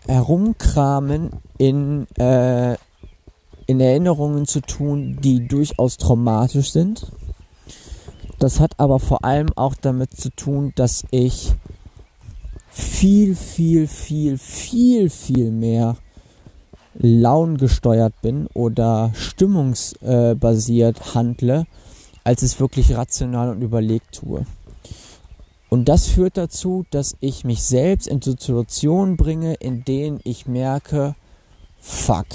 Herumkramen 0.06 1.30
in, 1.59 2.06
äh, 2.16 2.76
in 3.71 3.79
Erinnerungen 3.79 4.47
zu 4.47 4.62
tun, 4.62 5.17
die 5.23 5.47
durchaus 5.47 5.97
traumatisch 5.97 6.73
sind. 6.73 7.07
Das 8.41 8.59
hat 8.59 8.73
aber 8.79 8.99
vor 8.99 9.25
allem 9.25 9.50
auch 9.55 9.77
damit 9.81 10.17
zu 10.17 10.31
tun, 10.31 10.73
dass 10.75 11.05
ich 11.12 11.53
viel, 12.69 13.37
viel, 13.37 13.87
viel, 13.87 14.39
viel, 14.39 15.09
viel 15.09 15.53
mehr 15.53 15.97
launengesteuert 16.95 18.21
bin 18.23 18.49
oder 18.55 19.12
stimmungsbasiert 19.15 21.15
handle, 21.15 21.65
als 22.25 22.43
es 22.43 22.59
wirklich 22.59 22.97
rational 22.97 23.50
und 23.50 23.62
überlegt 23.62 24.17
tue. 24.17 24.47
Und 25.69 25.89
das 25.89 26.09
führt 26.09 26.37
dazu, 26.37 26.85
dass 26.91 27.15
ich 27.21 27.45
mich 27.45 27.62
selbst 27.62 28.09
in 28.09 28.21
Situationen 28.21 29.17
bringe, 29.17 29.55
in 29.55 29.85
denen 29.85 30.19
ich 30.25 30.49
merke, 30.49 31.15
fuck, 31.79 32.27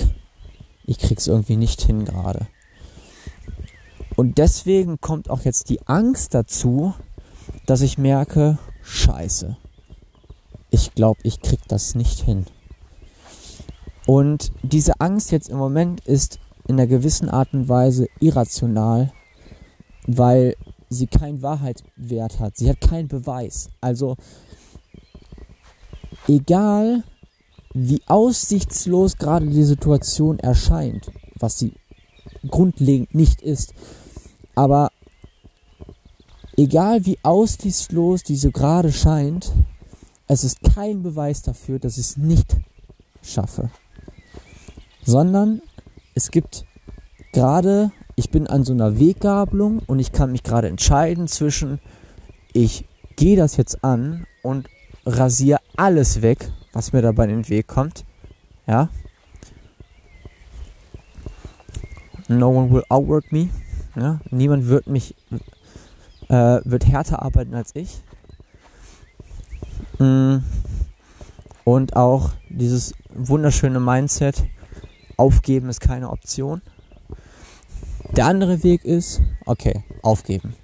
ich 0.86 1.00
krieg's 1.00 1.27
irgendwie 1.27 1.58
nicht 1.58 1.82
hin 1.82 2.06
gerade. 2.06 2.48
Und 4.15 4.38
deswegen 4.38 5.01
kommt 5.01 5.30
auch 5.30 5.42
jetzt 5.42 5.70
die 5.70 5.86
Angst 5.88 6.34
dazu, 6.34 6.94
dass 7.65 7.82
ich 7.82 7.98
merke, 7.98 8.58
scheiße, 8.84 9.58
ich 10.72 10.94
glaube, 10.94 11.20
ich 11.24 11.42
krieg 11.42 11.60
das 11.68 11.96
nicht 11.96 12.22
hin. 12.22 12.46
Und 14.06 14.51
diese 14.62 15.00
Angst 15.01 15.32
jetzt 15.32 15.50
im 15.50 15.58
Moment 15.58 16.01
ist 16.01 16.39
in 16.68 16.75
einer 16.75 16.88
gewissen 16.88 17.30
Art 17.30 17.54
und 17.54 17.68
Weise 17.68 18.08
irrational, 18.20 19.12
weil 20.08 20.56
sie 20.89 21.08
keinen 21.08 21.42
Wahrheitswert 21.42 22.39
hat. 22.39 22.58
Sie 22.58 22.70
hat 22.70 22.82
keinen 22.82 23.08
Beweis. 23.08 23.70
Also 23.82 24.15
egal 26.27 27.04
wie 27.75 28.01
aussichtslos 28.08 29.17
gerade 29.17 29.46
die 29.46 29.63
Situation 29.63 30.39
erscheint, 30.39 31.12
was 31.38 31.60
sie 31.60 31.74
grundlegend 32.48 33.13
nicht 33.13 33.41
ist, 33.41 33.74
aber 34.55 34.91
egal 36.58 37.05
wie 37.05 37.20
aussichtslos 37.22 38.24
diese 38.24 38.51
gerade 38.51 38.91
scheint, 38.91 39.51
es 40.27 40.44
ist 40.44 40.60
kein 40.63 41.03
Beweis 41.03 41.44
dafür, 41.44 41.77
dass 41.77 41.98
ich 41.98 42.08
es 42.08 42.17
nicht 42.17 42.58
schaffe. 43.22 43.70
Sondern 45.03 45.62
es 46.15 46.32
gibt 46.32 46.65
gerade 47.32 47.91
ich 48.15 48.29
bin 48.29 48.48
an 48.48 48.63
so 48.63 48.74
einer 48.74 48.98
Weggabelung 48.98 49.82
und 49.86 50.00
ich 50.00 50.12
kann 50.12 50.32
mich 50.32 50.44
gerade 50.44 50.70
entscheiden 50.70 51.27
zwischen, 51.27 51.79
ich 52.53 52.86
gehe 53.17 53.36
das 53.36 53.58
jetzt 53.58 53.84
an 53.84 54.25
und 54.41 54.67
rasiere 55.05 55.60
alles 55.75 56.22
weg, 56.22 56.50
was 56.75 56.91
mir 56.91 57.01
dabei 57.01 57.24
in 57.24 57.29
den 57.29 57.50
Weg 57.50 57.67
kommt. 57.67 58.03
Ja. 58.67 58.89
No 62.27 62.50
one 62.50 62.70
will 62.70 62.84
outwork 62.89 63.32
me. 63.32 63.50
Ja? 63.96 64.20
Niemand 64.29 64.67
wird 64.67 64.86
mich, 64.86 65.15
äh, 66.27 66.60
wird 66.65 66.86
härter 66.86 67.22
arbeiten 67.22 67.55
als 67.55 67.74
ich. 67.75 68.01
Mm. 70.00 70.39
Und 71.63 71.96
auch 71.96 72.32
dieses 72.50 72.94
wunderschöne 73.13 73.79
Mindset, 73.79 74.44
aufgeben 75.15 75.70
ist 75.70 75.79
keine 75.79 76.10
Option. 76.10 76.62
Der 78.17 78.25
andere 78.25 78.63
Weg 78.63 78.84
ist, 78.84 79.22
okay, 79.46 79.84
aufgeben. 80.01 80.55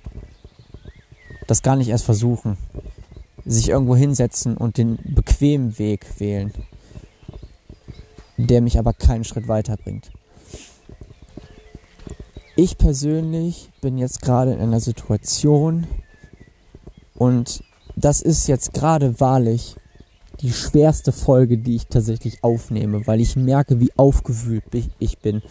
Das 1.47 1.61
gar 1.61 1.77
nicht 1.77 1.87
erst 1.87 2.03
versuchen. 2.03 2.57
Sich 3.45 3.69
irgendwo 3.69 3.95
hinsetzen 3.95 4.55
und 4.55 4.77
den 4.77 4.99
bequemen 5.03 5.77
Weg 5.79 6.19
wählen, 6.19 6.53
der 8.37 8.61
mich 8.61 8.77
aber 8.77 8.93
keinen 8.93 9.23
Schritt 9.23 9.47
weiterbringt. 9.47 10.11
Ich 12.55 12.77
persönlich 12.77 13.69
bin 13.81 13.97
jetzt 13.97 14.21
gerade 14.21 14.53
in 14.53 14.59
einer 14.59 14.79
Situation 14.79 15.87
und 17.15 17.63
das 17.95 18.21
ist 18.21 18.47
jetzt 18.47 18.73
gerade 18.73 19.19
wahrlich 19.19 19.75
die 20.41 20.51
schwerste 20.51 21.11
Folge, 21.11 21.57
die 21.57 21.75
ich 21.75 21.87
tatsächlich 21.87 22.43
aufnehme, 22.43 23.05
weil 23.07 23.21
ich 23.21 23.35
merke, 23.35 23.79
wie 23.79 23.91
aufgewühlt 23.95 24.63
ich 24.99 25.19
bin, 25.19 25.41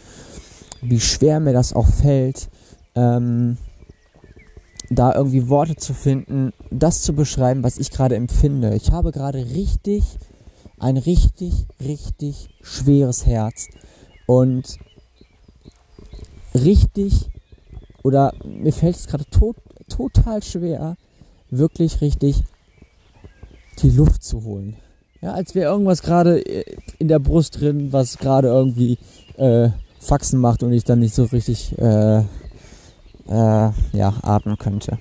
wie 0.83 1.01
schwer 1.01 1.41
mir 1.41 1.53
das 1.53 1.73
auch 1.73 1.89
fällt, 1.89 2.49
ähm, 2.95 3.57
da 4.91 5.15
irgendwie 5.15 5.49
Worte 5.49 5.77
zu 5.77 5.95
finden, 5.95 6.53
das 6.71 7.03
zu 7.03 7.15
beschreiben, 7.15 7.63
was 7.63 7.79
ich 7.79 7.91
gerade 7.91 8.17
empfinde. 8.17 8.75
Ich 8.75 8.91
habe 8.91 9.13
gerade 9.13 9.39
richtig, 9.39 10.05
ein 10.79 10.97
richtig, 10.97 11.67
richtig 11.81 12.51
schweres 12.61 13.25
Herz 13.25 13.69
und 14.27 14.79
richtig, 16.55 17.31
oder 18.03 18.35
mir 18.45 18.73
fällt 18.73 18.97
es 18.97 19.07
gerade 19.07 19.25
to 19.31 19.55
total 19.89 20.43
schwer, 20.43 20.97
wirklich 21.51 22.01
richtig 22.01 22.43
die 23.83 23.91
Luft 23.91 24.23
zu 24.23 24.45
holen. 24.45 24.77
Ja, 25.21 25.33
als 25.33 25.55
wäre 25.55 25.71
irgendwas 25.71 26.03
gerade 26.03 26.41
äh, 26.45 26.65
in 26.99 27.09
der 27.09 27.19
Brust 27.19 27.61
drin, 27.61 27.93
was 27.93 28.19
gerade 28.19 28.49
irgendwie 28.49 28.99
äh, 29.37 29.71
Faxen 29.99 30.41
macht 30.41 30.63
und 30.63 30.73
ich 30.73 30.85
dann 30.85 31.01
nicht 31.01 31.15
so 31.15 31.25
richtig 31.25 31.77
äh, 31.79 32.23
äh, 33.31 33.71
ja, 33.93 34.15
atmen 34.23 34.59
könnte. 34.59 34.99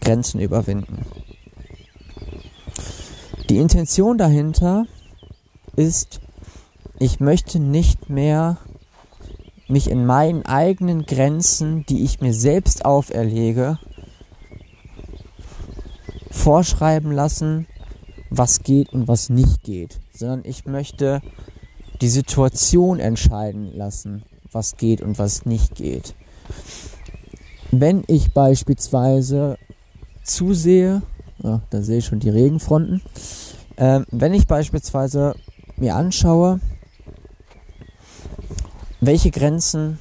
Grenzen 0.00 0.40
überwinden. 0.40 1.04
Die 3.50 3.58
Intention 3.58 4.16
dahinter 4.16 4.86
ist, 5.76 6.20
ich 6.98 7.20
möchte 7.20 7.58
nicht 7.60 8.08
mehr 8.08 8.58
mich 9.68 9.90
in 9.90 10.06
meinen 10.06 10.46
eigenen 10.46 11.04
Grenzen, 11.04 11.84
die 11.86 12.04
ich 12.04 12.20
mir 12.20 12.32
selbst 12.32 12.84
auferlege, 12.84 13.78
vorschreiben 16.30 17.12
lassen, 17.12 17.66
was 18.30 18.62
geht 18.62 18.92
und 18.92 19.08
was 19.08 19.28
nicht 19.28 19.62
geht, 19.62 20.00
sondern 20.12 20.42
ich 20.44 20.64
möchte 20.64 21.20
die 22.00 22.08
Situation 22.08 23.00
entscheiden 23.00 23.76
lassen, 23.76 24.22
was 24.52 24.76
geht 24.76 25.00
und 25.00 25.18
was 25.18 25.46
nicht 25.46 25.74
geht. 25.74 26.14
Wenn 27.70 28.04
ich 28.06 28.32
beispielsweise 28.32 29.58
zusehe, 30.22 31.02
ja, 31.42 31.60
da 31.70 31.82
sehe 31.82 31.98
ich 31.98 32.06
schon 32.06 32.20
die 32.20 32.30
Regenfronten, 32.30 33.02
äh, 33.76 34.00
wenn 34.10 34.34
ich 34.34 34.46
beispielsweise 34.46 35.34
mir 35.76 35.94
anschaue, 35.94 36.60
welche 39.00 39.30
Grenzen 39.30 39.98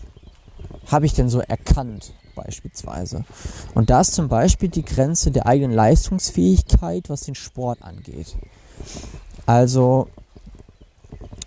habe 0.88 1.06
ich 1.06 1.14
denn 1.14 1.30
so 1.30 1.40
erkannt 1.40 2.14
beispielsweise. 2.36 3.26
Und 3.74 3.90
da 3.90 4.02
ist 4.02 4.14
zum 4.14 4.30
Beispiel 4.30 4.70
die 4.70 4.86
Grenze 4.86 5.32
der 5.32 5.48
eigenen 5.48 5.76
Leistungsfähigkeit, 5.76 7.10
was 7.10 7.22
den 7.22 7.36
Sport 7.36 7.82
angeht. 7.82 8.36
Also, 9.46 10.08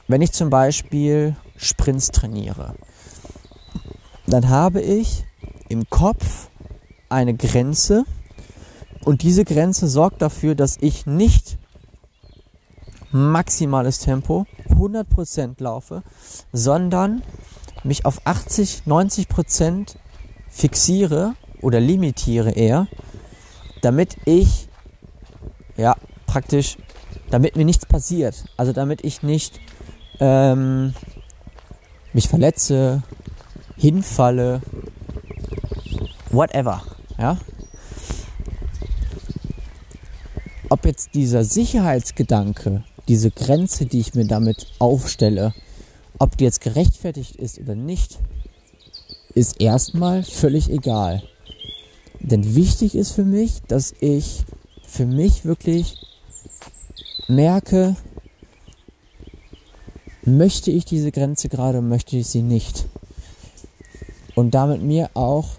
wenn 0.09 0.21
ich 0.23 0.33
zum 0.33 0.51
Beispiel 0.51 1.37
Sprints 1.57 2.09
trainiere, 2.09 2.75
dann 4.33 4.49
habe 4.49 4.81
ich 4.81 5.25
im 5.69 5.89
Kopf 5.91 6.49
eine 7.09 7.35
Grenze 7.35 8.05
und 9.05 9.23
diese 9.23 9.45
Grenze 9.45 9.89
sorgt 9.89 10.23
dafür, 10.23 10.55
dass 10.55 10.77
ich 10.81 11.07
nicht 11.07 11.59
maximales 13.11 13.99
Tempo 13.99 14.47
100% 14.69 15.61
laufe, 15.63 16.03
sondern 16.53 17.23
mich 17.83 18.05
auf 18.05 18.21
80, 18.25 18.83
90% 18.87 19.97
fixiere 20.49 21.35
oder 21.61 21.81
limitiere 21.81 22.51
eher, 22.53 22.87
damit 23.83 24.17
ich 24.27 24.69
ja 25.77 25.97
praktisch, 26.27 26.77
damit 27.31 27.57
mir 27.57 27.65
nichts 27.65 27.87
passiert. 27.87 28.45
Also 28.57 28.73
damit 28.73 29.05
ich 29.05 29.23
nicht 29.23 29.61
ähm, 30.21 30.95
mich 32.13 32.29
verletze, 32.29 33.03
hinfalle, 33.81 34.61
whatever. 36.31 36.83
Ja. 37.19 37.39
Ob 40.69 40.85
jetzt 40.85 41.15
dieser 41.15 41.45
Sicherheitsgedanke, 41.45 42.85
diese 43.09 43.31
Grenze, 43.31 43.87
die 43.87 44.01
ich 44.01 44.15
mir 44.15 44.27
damit 44.27 44.67
aufstelle, 44.79 45.55
ob 46.19 46.37
die 46.37 46.45
jetzt 46.45 46.61
gerechtfertigt 46.61 47.37
ist 47.37 47.59
oder 47.59 47.75
nicht, 47.75 48.19
ist 49.35 49.61
erstmal 49.61 50.23
völlig 50.23 50.71
egal. 50.71 51.23
Denn 52.21 52.55
wichtig 52.55 52.95
ist 52.95 53.13
für 53.13 53.25
mich, 53.25 53.63
dass 53.67 53.95
ich 54.01 54.43
für 54.83 55.07
mich 55.07 55.47
wirklich 55.47 55.97
merke, 57.29 57.97
möchte 60.23 60.71
ich 60.71 60.85
diese 60.85 61.13
Grenze 61.13 61.49
gerade, 61.49 61.81
möchte 61.81 62.19
ich 62.19 62.27
sie 62.27 62.43
nicht. 62.43 62.90
Und 64.41 64.55
damit 64.55 64.83
mir 64.83 65.11
auch 65.15 65.51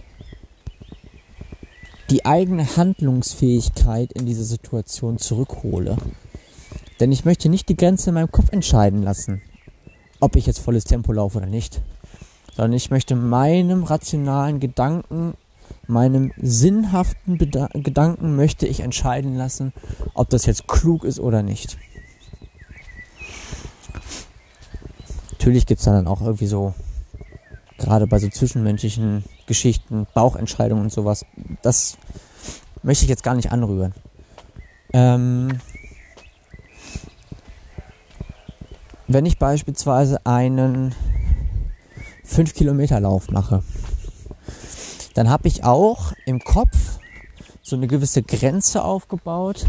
die 2.10 2.26
eigene 2.26 2.76
Handlungsfähigkeit 2.76 4.12
in 4.14 4.26
dieser 4.26 4.44
Situation 4.44 5.18
zurückhole. 5.18 5.98
Denn 7.00 7.12
ich 7.12 7.26
möchte 7.26 7.48
nicht 7.48 7.70
die 7.70 7.78
Grenze 7.78 8.10
in 8.10 8.16
meinem 8.16 8.32
Kopf 8.32 8.52
entscheiden 8.52 9.02
lassen, 9.02 9.42
ob 10.20 10.36
ich 10.36 10.46
jetzt 10.46 10.60
volles 10.60 10.84
Tempo 10.84 11.14
laufe 11.14 11.38
oder 11.38 11.48
nicht 11.48 11.82
sondern 12.56 12.74
ich 12.74 12.92
möchte 12.92 13.16
meinem 13.16 13.84
rationalen 13.84 14.60
Gedanken, 14.60 15.34
meinem 15.88 16.32
sinnhaften 16.38 17.38
Beda 17.38 17.70
Gedanken 17.74 18.36
möchte 18.36 18.68
ich 18.68 18.82
entscheiden 18.82 19.36
lassen, 19.36 19.74
ob 20.14 20.30
das 20.30 20.46
jetzt 20.46 20.68
klug 20.68 21.04
ist 21.04 21.20
oder 21.20 21.44
nicht. 21.44 21.78
Natürlich 25.32 25.66
gibt 25.66 25.80
es 25.80 25.86
dann 25.86 26.08
auch 26.08 26.22
irgendwie 26.22 26.48
so, 26.48 26.74
gerade 27.82 28.08
bei 28.08 28.20
so 28.20 28.30
zwischenmenschlichen 28.30 29.24
Geschichten, 29.48 30.08
Bauchentscheidungen 30.14 30.86
und 30.86 30.92
sowas. 30.92 31.26
Das 31.62 31.98
möchte 32.84 33.04
ich 33.06 33.10
jetzt 33.10 33.24
gar 33.24 33.36
nicht 33.36 33.52
anrühren. 33.52 33.94
Ähm, 34.94 35.60
wenn 39.08 39.26
ich 39.26 39.38
beispielsweise 39.38 40.26
einen 40.26 40.96
5 42.24 42.54
Kilometer 42.54 43.00
Lauf 43.00 43.30
mache, 43.30 43.64
dann 45.14 45.30
habe 45.30 45.48
ich 45.48 45.64
auch 45.64 46.14
im 46.26 46.40
Kopf 46.40 47.00
so 47.62 47.76
eine 47.76 47.88
gewisse 47.88 48.24
Grenze 48.24 48.84
aufgebaut. 48.84 49.66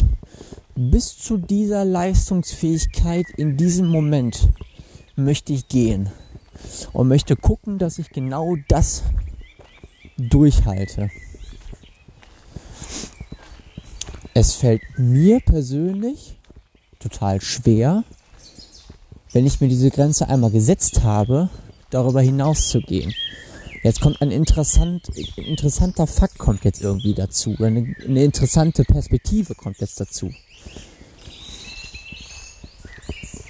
Bis 0.75 1.19
zu 1.19 1.37
dieser 1.37 1.85
Leistungsfähigkeit 1.85 3.27
in 3.37 3.57
diesem 3.57 3.89
Moment 3.89 4.49
möchte 5.17 5.53
ich 5.53 5.69
gehen 5.69 6.11
und 6.93 7.09
möchte 7.09 7.37
gucken, 7.37 7.79
dass 7.79 7.99
ich 7.99 8.11
genau 8.11 8.57
das 8.69 9.03
durchhalte. 10.17 11.11
Es 14.35 14.55
fällt 14.55 14.83
mir 14.97 15.41
persönlich 15.41 16.39
total 16.99 17.41
schwer, 17.41 18.05
wenn 19.33 19.47
ich 19.47 19.61
mir 19.61 19.69
diese 19.69 19.91
Grenze 19.91 20.29
einmal 20.29 20.51
gesetzt 20.51 21.03
habe, 21.03 21.51
darüber 21.91 22.23
hinaus 22.23 22.69
zu 22.69 22.81
gehen. 22.81 23.13
Jetzt 23.83 24.01
kommt 24.01 24.23
ein 24.23 24.31
interessant, 24.31 25.09
interessanter 25.37 26.07
Fakt 26.07 26.39
kommt 26.39 26.65
jetzt 26.65 26.83
irgendwie 26.83 27.15
dazu. 27.15 27.57
Eine, 27.59 27.95
eine 28.07 28.25
interessante 28.25 28.85
Perspektive 28.85 29.55
kommt 29.55 29.81
jetzt 29.81 30.01
dazu. 30.01 30.31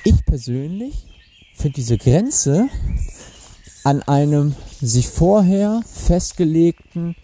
Ich 0.04 0.24
persönlich 0.24 1.11
finde 1.54 1.74
diese 1.74 1.98
Grenze 1.98 2.68
an 3.84 4.02
einem 4.02 4.54
sich 4.80 5.08
vorher 5.08 5.82
festgelegten 5.86 7.16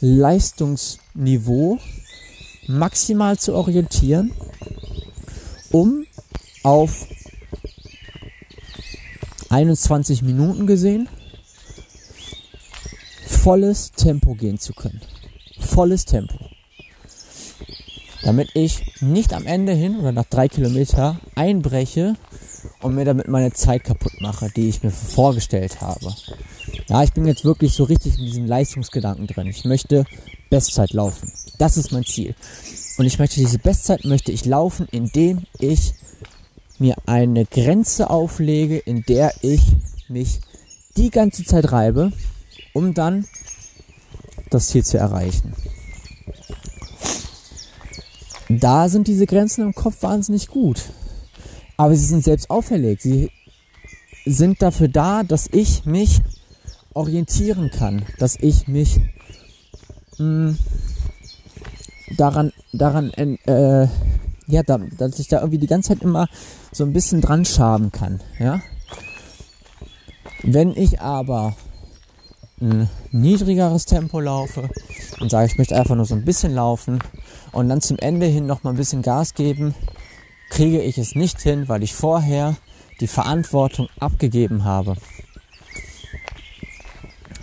Leistungsniveau 0.00 1.78
maximal 2.66 3.38
zu 3.38 3.54
orientieren, 3.54 4.32
um 5.70 6.06
auf 6.62 7.06
21 9.50 10.22
Minuten 10.22 10.66
gesehen 10.66 11.08
volles 13.26 13.92
Tempo 13.92 14.34
gehen 14.34 14.58
zu 14.58 14.72
können. 14.72 15.00
Volles 15.60 16.04
Tempo. 16.04 16.34
Damit 18.22 18.50
ich 18.54 19.00
nicht 19.00 19.32
am 19.32 19.46
Ende 19.46 19.72
hin 19.72 20.00
oder 20.00 20.10
nach 20.10 20.24
drei 20.24 20.48
Kilometer 20.48 21.20
einbreche 21.36 22.16
und 22.82 22.94
mir 22.94 23.04
damit 23.04 23.28
meine 23.28 23.52
Zeit 23.52 23.84
kaputt 23.84 24.20
mache, 24.20 24.50
die 24.54 24.68
ich 24.68 24.82
mir 24.82 24.90
vorgestellt 24.90 25.80
habe. 25.80 26.14
Ja, 26.88 27.02
ich 27.02 27.12
bin 27.12 27.26
jetzt 27.26 27.44
wirklich 27.44 27.72
so 27.72 27.84
richtig 27.84 28.18
in 28.18 28.26
diesem 28.26 28.46
Leistungsgedanken 28.46 29.26
drin. 29.26 29.46
Ich 29.46 29.64
möchte 29.64 30.04
Bestzeit 30.50 30.92
laufen. 30.92 31.32
Das 31.58 31.76
ist 31.76 31.92
mein 31.92 32.04
Ziel. 32.04 32.34
Und 32.98 33.06
ich 33.06 33.18
möchte 33.18 33.40
diese 33.40 33.58
Bestzeit 33.58 34.04
möchte 34.04 34.32
ich 34.32 34.44
laufen, 34.44 34.86
indem 34.90 35.42
ich 35.58 35.94
mir 36.78 36.96
eine 37.06 37.44
Grenze 37.46 38.10
auflege, 38.10 38.78
in 38.78 39.02
der 39.02 39.32
ich 39.42 39.62
mich 40.08 40.40
die 40.96 41.10
ganze 41.10 41.44
Zeit 41.44 41.72
reibe, 41.72 42.12
um 42.72 42.94
dann 42.94 43.26
das 44.50 44.68
Ziel 44.68 44.84
zu 44.84 44.98
erreichen. 44.98 45.54
Da 48.48 48.88
sind 48.88 49.08
diese 49.08 49.26
Grenzen 49.26 49.62
im 49.62 49.74
Kopf 49.74 50.02
wahnsinnig 50.02 50.48
gut. 50.48 50.90
Aber 51.76 51.94
sie 51.94 52.06
sind 52.06 52.24
selbst 52.24 52.50
auferlegt. 52.50 53.02
Sie 53.02 53.30
sind 54.24 54.62
dafür 54.62 54.88
da, 54.88 55.22
dass 55.22 55.48
ich 55.52 55.84
mich 55.84 56.20
orientieren 56.94 57.70
kann, 57.70 58.04
dass 58.18 58.36
ich 58.40 58.66
mich 58.66 58.98
mh, 60.18 60.18
hm, 60.18 60.58
daran, 62.16 62.52
daran, 62.72 63.10
äh, 63.12 63.88
ja, 64.46 64.62
da, 64.62 64.78
dass 64.78 65.18
ich 65.18 65.28
da 65.28 65.38
irgendwie 65.40 65.58
die 65.58 65.66
ganze 65.66 65.90
Zeit 65.90 66.02
immer 66.02 66.28
so 66.72 66.84
ein 66.84 66.92
bisschen 66.92 67.20
dran 67.20 67.44
schaben 67.44 67.92
kann, 67.92 68.20
ja. 68.38 68.60
Wenn 70.42 70.76
ich 70.76 71.00
aber 71.00 71.56
ein 72.60 72.88
niedrigeres 73.10 73.84
Tempo 73.84 74.20
laufe 74.20 74.68
und 75.20 75.30
sage, 75.30 75.46
ich 75.46 75.58
möchte 75.58 75.76
einfach 75.76 75.96
nur 75.96 76.06
so 76.06 76.14
ein 76.14 76.24
bisschen 76.24 76.54
laufen 76.54 77.00
und 77.52 77.68
dann 77.68 77.80
zum 77.80 77.98
Ende 77.98 78.26
hin 78.26 78.46
noch 78.46 78.62
mal 78.62 78.70
ein 78.70 78.76
bisschen 78.76 79.02
Gas 79.02 79.34
geben, 79.34 79.74
kriege 80.50 80.80
ich 80.82 80.98
es 80.98 81.14
nicht 81.14 81.40
hin, 81.40 81.68
weil 81.68 81.82
ich 81.82 81.94
vorher 81.94 82.56
die 83.00 83.06
Verantwortung 83.06 83.88
abgegeben 83.98 84.64
habe. 84.64 84.96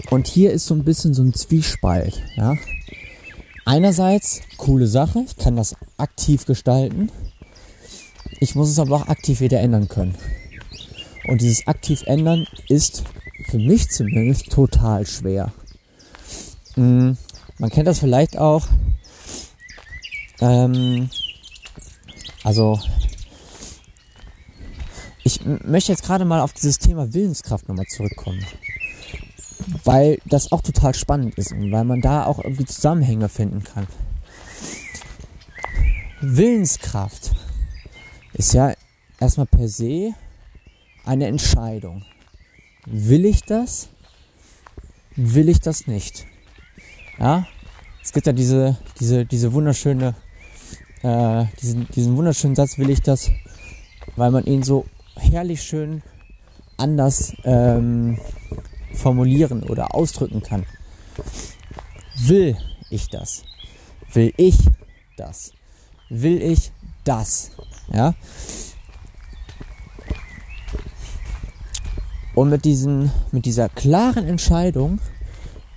Und 0.10 0.28
hier 0.28 0.52
ist 0.52 0.68
so 0.68 0.76
ein 0.76 0.84
bisschen 0.84 1.14
so 1.14 1.24
ein 1.24 1.34
Zwiespalt. 1.34 2.22
Ja? 2.36 2.56
Einerseits 3.66 4.42
coole 4.58 4.88
Sache, 4.88 5.24
ich 5.28 5.38
kann 5.38 5.56
das 5.56 5.76
aktiv 5.98 6.46
gestalten. 6.46 7.10
Ich 8.40 8.56
muss 8.56 8.70
es 8.70 8.80
aber 8.80 8.96
auch 8.96 9.08
aktiv 9.08 9.40
wieder 9.40 9.60
ändern 9.60 9.88
können. 9.88 10.16
Und 11.28 11.42
dieses 11.42 11.66
aktiv 11.68 12.04
ändern 12.06 12.46
ist 12.68 13.04
für 13.50 13.58
mich 13.58 13.90
zumindest 13.90 14.52
total 14.52 15.06
schwer. 15.06 15.54
Mhm. 16.76 17.18
Man 17.58 17.70
kennt 17.70 17.88
das 17.88 18.00
vielleicht 18.00 18.38
auch. 18.38 18.68
Ähm, 20.42 21.10
also 22.44 22.80
ich 25.24 25.40
möchte 25.46 25.92
jetzt 25.92 26.04
gerade 26.04 26.26
mal 26.26 26.42
auf 26.42 26.54
dieses 26.54 26.80
Thema 26.80 27.14
Willenskraft 27.14 27.68
nochmal 27.68 27.86
zurückkommen. 27.88 28.46
Weil 29.86 30.20
das 30.26 30.52
auch 30.52 30.62
total 30.62 30.94
spannend 30.94 31.36
ist 31.36 31.54
und 31.54 31.72
weil 31.72 31.86
man 31.86 32.02
da 32.02 32.26
auch 32.26 32.40
irgendwie 32.40 32.66
Zusammenhänge 32.66 33.30
finden 33.30 33.64
kann. 33.64 33.88
Willenskraft 36.20 37.32
ist 38.34 38.54
ja 38.54 38.74
erstmal 39.20 39.48
per 39.48 39.70
se 39.70 40.14
eine 41.06 41.28
Entscheidung. 41.28 42.04
Will 42.86 43.26
ich 43.26 43.42
das? 43.44 43.88
Will 45.16 45.48
ich 45.48 45.62
das 45.62 45.88
nicht? 45.88 46.26
Ja, 47.20 47.48
es 48.02 48.12
gibt 48.12 48.28
ja 48.28 48.34
diese, 48.34 48.78
diese, 49.00 49.26
diese 49.26 49.54
wunderschöne, 49.54 50.16
äh, 51.04 51.46
diesen, 51.62 51.88
diesen 51.90 52.18
wunderschönen 52.18 52.56
Satz, 52.56 52.78
will 52.78 52.90
ich 52.90 53.02
das, 53.02 53.30
weil 54.16 54.32
man 54.32 54.46
ihn 54.46 54.64
so 54.64 54.86
herrlich 55.16 55.62
schön 55.62 56.02
anders 56.78 57.34
ähm, 57.44 58.18
formulieren 58.94 59.64
oder 59.64 59.94
ausdrücken 59.94 60.42
kann. 60.42 60.66
Will 62.18 62.58
ich 62.90 63.10
das? 63.10 63.44
Will 64.14 64.34
ich 64.38 64.58
das? 65.18 65.52
Will 66.10 66.42
ich 66.42 66.72
das? 67.04 67.52
Ja? 67.92 68.14
Und 72.36 72.50
mit, 72.50 72.66
diesen, 72.66 73.12
mit 73.32 73.46
dieser 73.46 73.70
klaren 73.70 74.26
Entscheidung, 74.26 75.00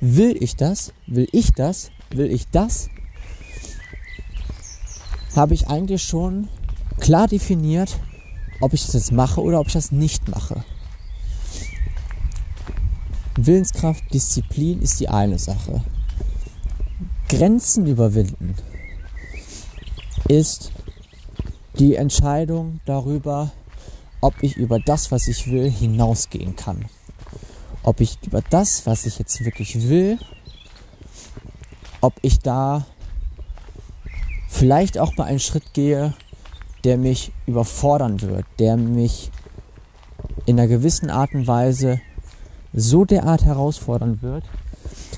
will 0.01 0.37
ich 0.41 0.57
das, 0.57 0.93
will 1.07 1.29
ich 1.33 1.53
das, 1.53 1.91
will 2.11 2.31
ich 2.31 2.49
das, 2.49 2.89
habe 5.37 5.55
ich 5.55 5.69
eigentlich 5.69 6.03
schon 6.03 6.49
klar 6.99 7.29
definiert, 7.29 7.99
ob 8.61 8.73
ich 8.73 8.85
das 8.85 8.95
jetzt 8.95 9.13
mache 9.13 9.41
oder 9.41 9.61
ob 9.61 9.67
ich 9.67 9.75
das 9.75 9.93
nicht 9.93 10.29
mache. 10.29 10.65
Willenskraft, 13.37 14.03
Disziplin 14.15 14.81
ist 14.81 14.99
die 14.99 15.09
eine 15.09 15.39
Sache. 15.39 15.83
Grenzen 17.29 17.87
überwinden 17.87 18.55
ist 20.29 20.73
die 21.79 21.97
Entscheidung 21.97 22.81
darüber, 22.87 23.53
ob 24.21 24.35
ich 24.43 24.57
über 24.57 24.79
das, 24.79 25.13
was 25.13 25.29
ich 25.29 25.51
will, 25.51 25.71
hinausgehen 25.71 26.57
kann. 26.57 26.87
Ob 27.83 28.01
ich 28.01 28.19
über 28.27 28.41
das, 28.41 28.87
was 28.87 29.07
ich 29.07 29.19
jetzt 29.19 29.45
wirklich 29.45 29.89
will, 29.89 30.19
ob 32.01 32.15
ich 32.23 32.39
da 32.39 32.87
vielleicht 34.57 34.99
auch 34.99 35.17
mal 35.17 35.25
einen 35.25 35.39
Schritt 35.39 35.75
gehe, 35.75 36.15
der 36.85 36.97
mich 36.97 37.33
überfordern 37.47 38.21
wird, 38.23 38.47
der 38.59 38.77
mich 38.77 39.31
in 40.47 40.59
einer 40.59 40.69
gewissen 40.69 41.11
Art 41.11 41.35
und 41.35 41.47
Weise 41.47 42.01
so 42.73 43.05
derart 43.05 43.45
herausfordern 43.45 44.23
wird, 44.23 44.45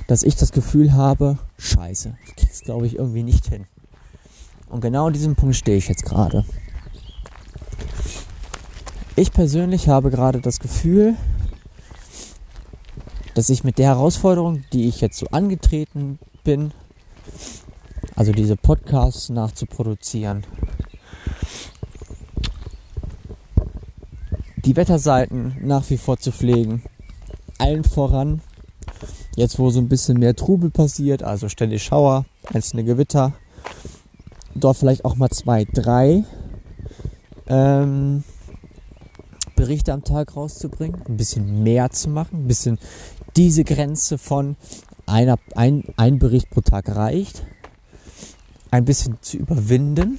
dass 0.07 0.23
ich 0.23 0.37
das 0.37 0.53
Gefühl 0.53 0.93
habe, 0.93 1.39
scheiße, 1.59 2.17
ich 2.27 2.37
krieg's 2.37 2.61
glaube 2.63 2.87
ich 2.87 2.97
irgendwie 2.97 3.23
nicht 3.23 3.47
hin. 3.47 3.67
Und 4.69 4.81
genau 4.81 5.07
an 5.07 5.13
diesem 5.13 5.37
Punkt 5.37 5.57
stehe 5.57 5.79
ich 5.79 5.89
jetzt 5.89 6.05
gerade. 6.05 6.45
Ich 9.17 9.33
persönlich 9.33 9.89
habe 9.89 10.11
gerade 10.11 10.41
das 10.41 10.61
Gefühl, 10.61 11.17
dass 13.35 13.51
ich 13.51 13.65
mit 13.65 13.79
der 13.79 13.89
Herausforderung, 13.89 14.65
die 14.73 14.89
ich 14.89 15.01
jetzt 15.01 15.19
so 15.19 15.27
angetreten 15.29 16.19
bin, 16.45 16.73
also 18.19 18.33
diese 18.33 18.57
Podcasts 18.57 19.29
nachzuproduzieren, 19.29 20.45
die 24.57 24.75
Wetterseiten 24.75 25.57
nach 25.61 25.89
wie 25.89 25.99
vor 25.99 26.19
zu 26.19 26.33
pflegen, 26.33 26.83
allen 27.59 27.85
voran, 27.85 28.41
jetzt 29.37 29.61
wo 29.61 29.71
so 29.71 29.79
ein 29.79 29.89
bisschen 29.89 30.19
mehr 30.19 30.35
Trubel 30.35 30.69
passiert, 30.69 31.23
also 31.23 31.49
ständig 31.49 31.85
Schauer, 31.85 32.25
einzelne 32.53 32.83
Gewitter, 32.83 33.35
dort 34.57 34.79
vielleicht 34.79 35.05
auch 35.05 35.15
mal 35.15 35.31
zwei, 35.31 35.65
drei 35.65 36.25
ähm, 37.47 38.25
Berichte 39.55 39.93
am 39.93 40.03
Tag 40.03 40.35
rauszubringen, 40.35 41.03
ein 41.07 41.17
bisschen 41.17 41.63
mehr 41.63 41.91
zu 41.91 42.11
machen, 42.11 42.41
ein 42.41 42.49
bisschen 42.49 42.81
diese 43.37 43.63
Grenze 43.63 44.19
von 44.19 44.57
einer, 45.07 45.39
ein, 45.55 45.85
ein 45.97 46.19
Bericht 46.19 46.51
pro 46.51 46.63
Tag 46.63 46.89
reicht, 46.89 47.45
ein 48.71 48.85
bisschen 48.85 49.19
zu 49.21 49.37
überwinden. 49.37 50.19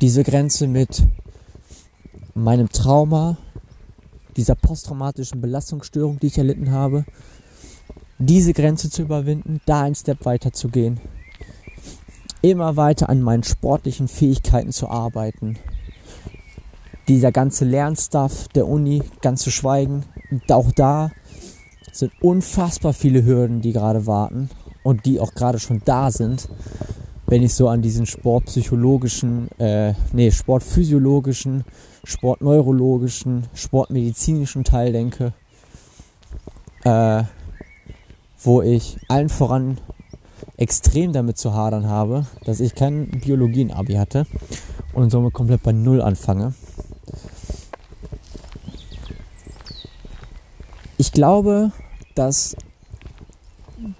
Diese 0.00 0.24
Grenze 0.24 0.66
mit 0.66 1.02
meinem 2.34 2.70
Trauma, 2.70 3.36
dieser 4.36 4.54
posttraumatischen 4.54 5.40
Belastungsstörung, 5.40 6.18
die 6.18 6.28
ich 6.28 6.38
erlitten 6.38 6.70
habe, 6.70 7.04
diese 8.18 8.52
Grenze 8.52 8.90
zu 8.90 9.02
überwinden, 9.02 9.60
da 9.66 9.82
ein 9.82 9.94
Step 9.94 10.24
weiter 10.24 10.52
zu 10.52 10.68
gehen 10.68 11.00
immer 12.42 12.76
weiter 12.76 13.08
an 13.08 13.22
meinen 13.22 13.42
sportlichen 13.42 14.08
Fähigkeiten 14.08 14.72
zu 14.72 14.88
arbeiten. 14.88 15.58
Dieser 17.08 17.32
ganze 17.32 17.64
Lernstuff 17.64 18.48
der 18.48 18.68
Uni, 18.68 19.02
ganz 19.20 19.42
zu 19.42 19.50
schweigen, 19.50 20.04
auch 20.48 20.70
da 20.72 21.10
sind 21.92 22.12
unfassbar 22.20 22.92
viele 22.92 23.24
Hürden, 23.24 23.60
die 23.60 23.72
gerade 23.72 24.06
warten 24.06 24.48
und 24.82 25.06
die 25.06 25.20
auch 25.20 25.34
gerade 25.34 25.58
schon 25.58 25.82
da 25.84 26.10
sind. 26.10 26.48
wenn 27.30 27.44
ich 27.44 27.54
so 27.54 27.68
an 27.68 27.80
diesen 27.80 28.06
sportpsychologischen, 28.06 29.48
äh, 29.60 29.94
nee, 30.12 30.32
sportphysiologischen, 30.32 31.64
sportneurologischen, 32.02 33.46
sportmedizinischen 33.54 34.64
Teil 34.64 34.92
denke, 34.92 35.32
äh, 36.82 37.22
wo 38.42 38.62
ich 38.62 38.98
allen 39.06 39.28
voran 39.28 39.78
extrem 40.56 41.12
damit 41.12 41.38
zu 41.38 41.54
hadern 41.54 41.86
habe, 41.86 42.26
dass 42.44 42.58
ich 42.58 42.74
kein 42.74 43.08
Biologien-Abi 43.12 43.94
hatte 43.94 44.26
und 44.92 45.10
somit 45.10 45.32
komplett 45.32 45.62
bei 45.62 45.70
Null 45.72 46.02
anfange. 46.02 46.54
Ich 50.98 51.12
glaube, 51.12 51.70
dass 52.16 52.56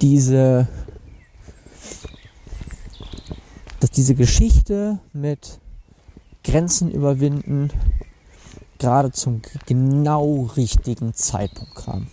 diese, 0.00 0.68
dass 3.80 3.90
diese 3.90 4.14
Geschichte 4.14 4.98
mit 5.12 5.58
Grenzen 6.44 6.90
überwinden 6.90 7.70
gerade 8.78 9.12
zum 9.12 9.42
genau 9.66 10.50
richtigen 10.56 11.14
Zeitpunkt 11.14 11.74
kam 11.74 12.08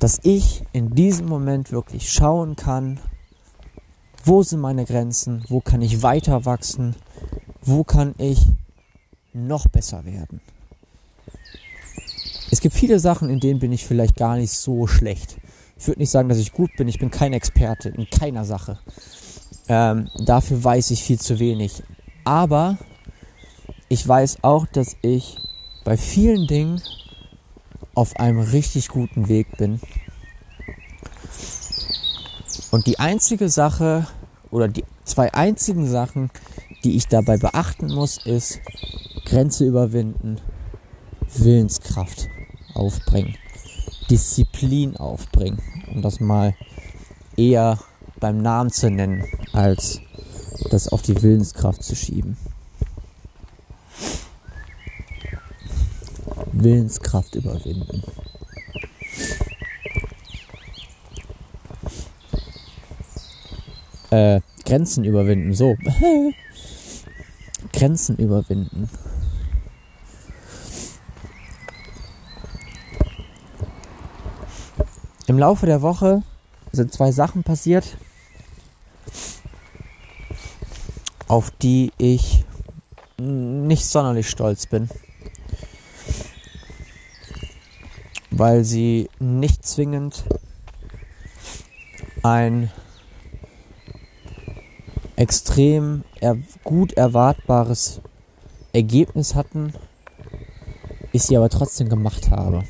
dass 0.00 0.18
ich 0.22 0.64
in 0.72 0.94
diesem 0.94 1.26
Moment 1.26 1.70
wirklich 1.70 2.10
schauen 2.10 2.56
kann, 2.56 2.98
wo 4.24 4.42
sind 4.42 4.60
meine 4.60 4.86
Grenzen, 4.86 5.44
wo 5.48 5.60
kann 5.60 5.82
ich 5.82 6.02
weiter 6.02 6.46
wachsen, 6.46 6.96
wo 7.62 7.84
kann 7.84 8.14
ich 8.18 8.46
noch 9.34 9.68
besser 9.68 10.04
werden. 10.06 10.40
Es 12.50 12.60
gibt 12.60 12.74
viele 12.74 12.98
Sachen, 12.98 13.28
in 13.28 13.40
denen 13.40 13.60
bin 13.60 13.72
ich 13.72 13.86
vielleicht 13.86 14.16
gar 14.16 14.36
nicht 14.36 14.52
so 14.52 14.86
schlecht. 14.86 15.36
Ich 15.80 15.88
würde 15.88 16.00
nicht 16.00 16.10
sagen, 16.10 16.28
dass 16.28 16.36
ich 16.36 16.52
gut 16.52 16.70
bin, 16.76 16.88
ich 16.88 16.98
bin 16.98 17.10
kein 17.10 17.32
Experte 17.32 17.88
in 17.88 18.08
keiner 18.10 18.44
Sache. 18.44 18.78
Ähm, 19.66 20.10
dafür 20.26 20.62
weiß 20.62 20.90
ich 20.90 21.02
viel 21.02 21.18
zu 21.18 21.38
wenig. 21.38 21.82
Aber 22.22 22.76
ich 23.88 24.06
weiß 24.06 24.44
auch, 24.44 24.66
dass 24.66 24.94
ich 25.00 25.38
bei 25.84 25.96
vielen 25.96 26.46
Dingen 26.46 26.82
auf 27.94 28.16
einem 28.16 28.40
richtig 28.40 28.88
guten 28.88 29.28
Weg 29.28 29.56
bin. 29.56 29.80
Und 32.70 32.86
die 32.86 32.98
einzige 32.98 33.48
Sache 33.48 34.06
oder 34.50 34.68
die 34.68 34.84
zwei 35.04 35.32
einzigen 35.32 35.88
Sachen, 35.88 36.30
die 36.84 36.96
ich 36.96 37.08
dabei 37.08 37.38
beachten 37.38 37.86
muss, 37.94 38.18
ist 38.26 38.60
Grenze 39.24 39.64
überwinden, 39.64 40.42
Willenskraft 41.36 42.28
aufbringen, 42.74 43.34
Disziplin 44.10 44.96
aufbringen, 44.96 45.62
um 45.94 46.02
das 46.02 46.18
mal 46.18 46.54
eher 47.36 47.78
beim 48.18 48.42
Namen 48.42 48.70
zu 48.70 48.90
nennen, 48.90 49.24
als 49.52 50.00
das 50.70 50.88
auf 50.88 51.02
die 51.02 51.22
Willenskraft 51.22 51.82
zu 51.82 51.94
schieben. 51.94 52.36
Willenskraft 56.52 57.36
überwinden. 57.36 58.02
Äh, 64.10 64.40
Grenzen 64.64 65.04
überwinden, 65.04 65.54
so. 65.54 65.76
Grenzen 67.72 68.16
überwinden. 68.16 68.90
Im 75.30 75.38
Laufe 75.38 75.64
der 75.64 75.80
Woche 75.80 76.24
sind 76.72 76.92
zwei 76.92 77.12
Sachen 77.12 77.44
passiert, 77.44 77.96
auf 81.28 81.52
die 81.52 81.92
ich 81.98 82.44
nicht 83.16 83.84
sonderlich 83.86 84.28
stolz 84.28 84.66
bin. 84.66 84.90
weil 88.32 88.64
sie 88.64 89.08
nicht 89.20 89.64
zwingend 89.64 90.24
ein 92.24 92.72
extrem 95.14 96.02
er 96.20 96.38
gut 96.64 96.94
erwartbares 96.94 98.00
Ergebnis 98.72 99.36
hatten, 99.36 99.74
ich 101.12 101.22
sie 101.22 101.36
aber 101.36 101.50
trotzdem 101.50 101.88
gemacht 101.88 102.30
habe. 102.30 102.64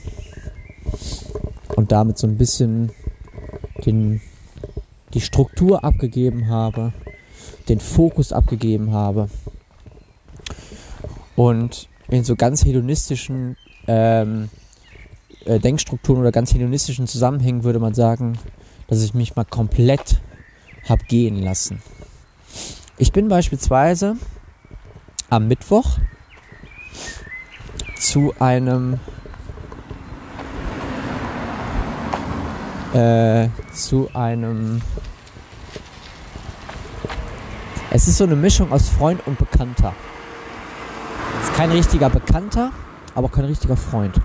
Und 1.81 1.93
damit 1.93 2.19
so 2.19 2.27
ein 2.27 2.37
bisschen 2.37 2.93
den, 3.87 4.21
die 5.15 5.23
Struktur 5.23 5.83
abgegeben 5.83 6.51
habe, 6.51 6.93
den 7.71 7.81
Fokus 7.81 8.35
abgegeben 8.35 8.93
habe. 8.93 9.31
Und 11.37 11.89
in 12.09 12.23
so 12.23 12.37
ganz 12.37 12.67
hedonistischen 12.67 13.57
ähm, 13.87 14.51
äh, 15.47 15.59
Denkstrukturen 15.59 16.21
oder 16.21 16.33
ganz 16.33 16.53
hedonistischen 16.53 17.07
Zusammenhängen 17.07 17.65
würde 17.65 17.79
man 17.79 17.95
sagen, 17.95 18.39
dass 18.89 19.03
ich 19.03 19.15
mich 19.15 19.35
mal 19.35 19.47
komplett 19.47 20.21
hab 20.87 21.09
gehen 21.09 21.37
lassen. 21.43 21.81
Ich 22.99 23.11
bin 23.11 23.29
beispielsweise 23.29 24.19
am 25.31 25.49
Mittwoch 25.49 25.97
zu 27.97 28.35
einem 28.39 29.01
äh, 32.95 33.49
zu 33.73 34.11
einem 34.15 34.81
es 37.93 38.07
ist 38.07 38.19
so 38.19 38.25
eine 38.25 38.37
Mischung 38.37 38.71
aus 38.73 38.89
Freund 38.89 39.21
und 39.27 39.37
Bekannter. 39.37 39.93
Ist 41.43 41.55
kein 41.55 41.73
richtiger 41.73 42.09
Bekannter, 42.09 42.71
aber 43.17 43.29
kein 43.29 43.47
richtiger 43.47 43.77
Freund. 43.77 44.21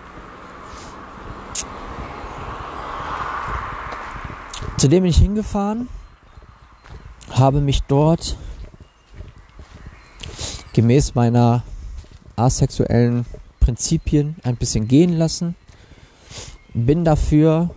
Zudem 4.78 5.02
bin 5.02 5.10
ich 5.10 5.18
hingefahren, 5.18 5.90
habe 7.32 7.60
mich 7.60 7.82
dort 7.84 8.38
gemäß 10.74 11.16
meiner 11.16 11.64
asexuellen 12.36 13.26
Prinzipien 13.60 14.36
ein 14.44 14.58
bisschen 14.58 14.88
gehen 14.88 15.18
lassen. 15.18 15.56
Bin 16.76 17.04
dafür 17.04 17.72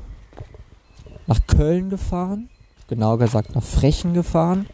nach 1.28 1.46
Köln 1.46 1.90
gefahren, 1.90 2.48
genauer 2.88 3.18
gesagt 3.18 3.54
nach 3.54 3.62
Frechen 3.62 4.14
gefahren. 4.14 4.66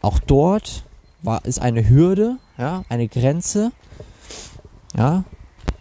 Auch 0.00 0.18
dort 0.18 0.84
war, 1.22 1.44
ist 1.44 1.60
eine 1.60 1.88
Hürde, 1.88 2.38
ja, 2.56 2.84
eine 2.88 3.06
Grenze. 3.06 3.70
Ja, 4.96 5.24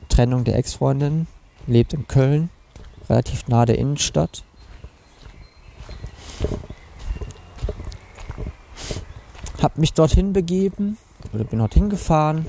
Trennung 0.10 0.44
der 0.44 0.58
Ex-Freundin, 0.58 1.28
lebt 1.66 1.94
in 1.94 2.08
Köln, 2.08 2.50
relativ 3.10 3.48
nah 3.48 3.66
der 3.66 3.80
Innenstadt. 3.80 4.44
Hab 9.62 9.78
mich 9.78 9.94
dorthin 9.94 10.34
begeben 10.34 10.98
oder 11.34 11.46
bin 11.46 11.60
dorthin 11.60 11.90
gefahren. 11.90 12.46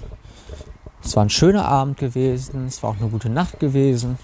Es 1.04 1.14
war 1.14 1.24
ein 1.24 1.30
schöner 1.30 1.66
Abend 1.66 1.98
gewesen, 1.98 2.66
es 2.66 2.82
war 2.82 2.90
auch 2.90 2.96
eine 2.96 3.08
gute 3.08 3.30
Nacht 3.30 3.60
gewesen. 3.60 4.18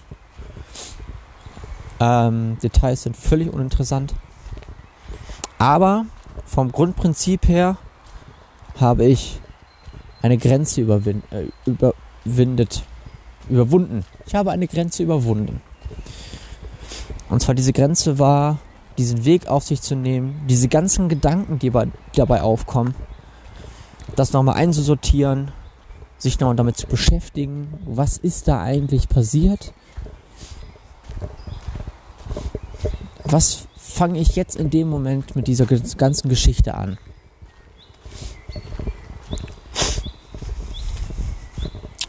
Ähm, 2.05 2.59
Details 2.63 3.05
sind 3.05 3.17
völlig 3.17 3.51
uninteressant. 3.51 4.15
Aber 5.59 6.05
vom 6.45 6.71
Grundprinzip 6.71 7.49
her 7.49 7.79
habe 8.79 9.07
ich 9.07 9.41
eine 10.21 10.37
Grenze 10.37 10.83
überwin 10.83 11.23
äh, 11.31 11.47
überwindet, 11.65 12.83
überwunden. 13.49 14.05
Ich 14.27 14.35
habe 14.35 14.51
eine 14.51 14.67
Grenze 14.67 15.03
überwunden. 15.03 15.63
Und 17.31 17.41
zwar 17.41 17.55
diese 17.55 17.73
Grenze 17.73 18.19
war 18.19 18.59
diesen 18.99 19.25
Weg 19.25 19.47
auf 19.47 19.65
sich 19.65 19.81
zu 19.81 19.97
nehmen, 19.97 20.43
diese 20.47 20.69
ganzen 20.69 21.09
Gedanken, 21.09 21.59
die, 21.59 21.71
bei, 21.71 21.87
die 21.87 22.17
dabei 22.17 22.43
aufkommen, 22.43 22.95
das 24.15 24.33
nochmal 24.33 24.57
einzusortieren, 24.57 25.53
sich 26.19 26.39
nochmal 26.39 26.57
damit 26.57 26.77
zu 26.77 26.87
beschäftigen, 26.87 27.79
was 27.87 28.19
ist 28.19 28.47
da 28.47 28.63
eigentlich 28.63 29.09
passiert? 29.09 29.73
Was 33.25 33.67
fange 33.77 34.21
ich 34.21 34.37
jetzt 34.37 34.57
in 34.57 34.71
dem 34.71 34.89
Moment 34.89 35.35
mit 35.35 35.47
dieser 35.47 35.67
ganzen 35.67 36.29
Geschichte 36.29 36.75
an? 36.75 36.99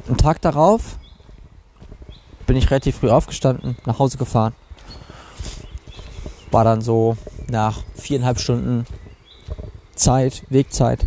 Einen 0.07 0.17
Tag 0.17 0.41
darauf 0.41 0.99
bin 2.45 2.57
ich 2.57 2.69
relativ 2.69 2.97
früh 2.97 3.09
aufgestanden, 3.09 3.75
nach 3.85 3.97
Hause 3.97 4.17
gefahren 4.17 4.53
war 6.55 6.63
dann 6.63 6.79
so 6.79 7.17
nach 7.49 7.83
viereinhalb 7.95 8.39
Stunden 8.39 8.85
Zeit, 9.93 10.43
Wegzeit, 10.47 11.05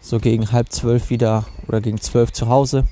so 0.00 0.18
gegen 0.18 0.50
halb 0.50 0.72
zwölf 0.72 1.10
wieder 1.10 1.44
oder 1.68 1.82
gegen 1.82 2.00
zwölf 2.00 2.32
zu 2.32 2.48
Hause. 2.48 2.88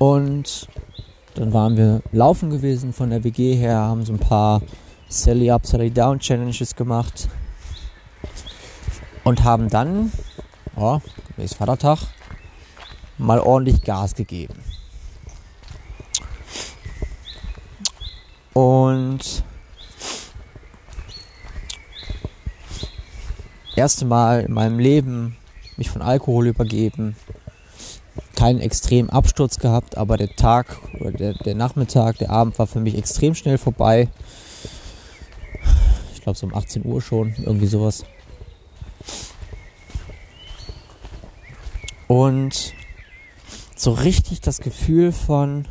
Und 0.00 0.66
dann 1.34 1.52
waren 1.52 1.76
wir 1.76 2.02
laufen 2.12 2.50
gewesen 2.50 2.92
von 2.92 3.10
der 3.10 3.24
WG 3.24 3.54
her, 3.54 3.76
haben 3.76 4.04
so 4.04 4.12
ein 4.12 4.18
paar 4.18 4.62
Sally 5.08 5.50
Up, 5.50 5.66
Sally 5.66 5.90
Down 5.90 6.18
Challenges 6.18 6.74
gemacht 6.74 7.28
und 9.24 9.42
haben 9.42 9.68
dann, 9.68 10.12
oh, 10.76 11.00
ist 11.36 11.54
Vatertag, 11.56 11.98
mal 13.18 13.40
ordentlich 13.40 13.82
Gas 13.82 14.14
gegeben. 14.14 14.54
Und 18.52 19.42
erste 23.74 24.04
Mal 24.04 24.42
in 24.42 24.52
meinem 24.52 24.78
Leben 24.78 25.36
mich 25.76 25.90
von 25.90 26.02
Alkohol 26.02 26.46
übergeben. 26.46 27.16
Keinen 28.44 28.60
extremen 28.60 29.08
Absturz 29.08 29.58
gehabt, 29.58 29.96
aber 29.96 30.18
der 30.18 30.36
Tag 30.36 30.76
oder 31.00 31.12
der, 31.12 31.32
der 31.32 31.54
Nachmittag, 31.54 32.18
der 32.18 32.28
Abend 32.28 32.58
war 32.58 32.66
für 32.66 32.78
mich 32.78 32.94
extrem 32.94 33.34
schnell 33.34 33.56
vorbei. 33.56 34.10
Ich 36.12 36.20
glaube 36.20 36.36
so 36.36 36.46
um 36.46 36.54
18 36.54 36.84
Uhr 36.84 37.00
schon, 37.00 37.34
irgendwie 37.38 37.66
sowas. 37.66 38.04
Und 42.06 42.74
so 43.76 43.92
richtig 43.92 44.42
das 44.42 44.60
Gefühl 44.60 45.10
von, 45.12 45.66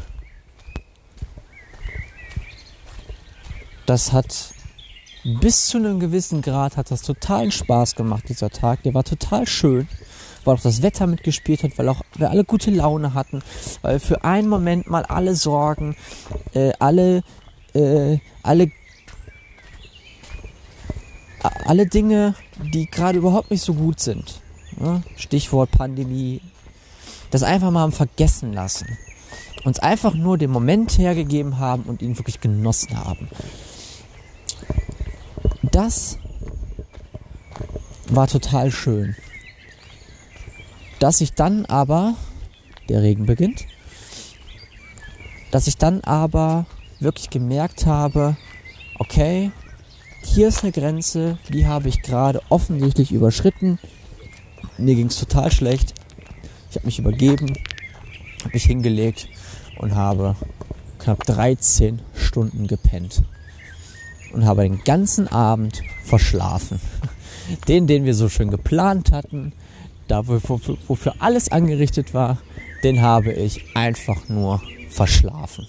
das 3.86 4.13
hat 4.13 4.49
bis 5.23 5.67
zu 5.67 5.77
einem 5.77 5.99
gewissen 5.99 6.41
Grad 6.41 6.75
hat 6.77 6.89
das 6.89 7.03
totalen 7.03 7.51
Spaß 7.51 7.93
gemacht, 7.93 8.29
dieser 8.29 8.49
Tag. 8.49 8.81
Der 8.81 8.95
war 8.95 9.03
total 9.03 9.45
schön, 9.45 9.88
weil 10.45 10.56
auch 10.56 10.62
das 10.62 10.82
Wetter 10.82 11.08
mitgespielt 11.08 11.63
hat, 11.63 11.77
weil 11.77 11.89
auch 11.89 12.01
wir 12.15 12.29
alle 12.29 12.43
gute 12.43 12.71
Laune 12.71 13.13
hatten, 13.13 13.41
weil 13.82 13.99
für 13.99 14.23
einen 14.23 14.47
Moment 14.47 14.89
mal 14.89 15.03
alle 15.03 15.36
Sorgen, 15.36 15.95
äh, 16.53 16.71
alle, 16.79 17.23
äh, 17.73 18.17
alle, 18.41 18.71
alle 21.65 21.88
Dinge, 21.88 22.36
die 22.73 22.86
gerade 22.86 23.17
überhaupt 23.17 23.51
nicht 23.51 23.63
so 23.63 23.73
gut 23.73 23.99
sind, 23.99 24.41
ne? 24.79 25.03
Stichwort 25.15 25.71
Pandemie, 25.71 26.41
das 27.32 27.43
einfach 27.43 27.71
mal 27.71 27.82
haben 27.82 27.91
vergessen 27.91 28.53
lassen. 28.53 28.97
Uns 29.65 29.79
einfach 29.79 30.13
nur 30.13 30.38
den 30.38 30.51
Moment 30.51 30.97
hergegeben 30.97 31.58
haben 31.58 31.84
und 31.84 32.01
ihn 32.01 32.17
wirklich 32.17 32.41
genossen 32.41 32.97
haben 32.97 33.29
das 35.73 36.17
war 38.10 38.27
total 38.27 38.71
schön. 38.71 39.15
Dass 41.03 41.19
ich 41.19 41.33
dann 41.33 41.65
aber, 41.65 42.15
der 42.87 43.01
Regen 43.01 43.25
beginnt, 43.25 43.65
dass 45.51 45.67
ich 45.67 45.75
dann 45.75 45.99
aber 45.99 46.65
wirklich 47.01 47.29
gemerkt 47.29 47.85
habe, 47.85 48.37
okay, 48.99 49.51
hier 50.23 50.47
ist 50.47 50.63
eine 50.63 50.71
Grenze, 50.71 51.37
die 51.49 51.67
habe 51.67 51.89
ich 51.89 52.03
gerade 52.03 52.41
offensichtlich 52.47 53.11
überschritten. 53.11 53.79
Mir 54.77 54.95
ging 54.95 55.07
es 55.07 55.19
total 55.19 55.51
schlecht. 55.51 55.93
Ich 56.69 56.77
habe 56.77 56.85
mich 56.85 56.99
übergeben, 56.99 57.53
habe 58.39 58.53
mich 58.53 58.63
hingelegt 58.63 59.27
und 59.79 59.95
habe 59.95 60.37
knapp 60.99 61.25
13 61.25 62.01
Stunden 62.15 62.65
gepennt 62.65 63.23
und 64.31 64.45
habe 64.45 64.61
den 64.61 64.81
ganzen 64.85 65.27
Abend 65.27 65.81
verschlafen. 66.05 66.79
Den, 67.67 67.87
den 67.87 68.05
wir 68.05 68.15
so 68.15 68.29
schön 68.29 68.51
geplant 68.51 69.11
hatten, 69.11 69.51
da 70.07 70.27
wofür 70.27 71.15
alles 71.19 71.51
angerichtet 71.51 72.13
war, 72.13 72.37
den 72.83 73.01
habe 73.01 73.31
ich 73.31 73.75
einfach 73.75 74.29
nur 74.29 74.61
verschlafen. 74.89 75.67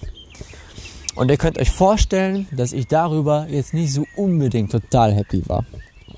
Und 1.15 1.31
ihr 1.31 1.37
könnt 1.37 1.57
euch 1.57 1.71
vorstellen, 1.71 2.47
dass 2.51 2.73
ich 2.73 2.87
darüber 2.87 3.47
jetzt 3.49 3.73
nicht 3.73 3.93
so 3.93 4.05
unbedingt 4.17 4.71
total 4.71 5.13
happy 5.13 5.47
war. 5.47 5.65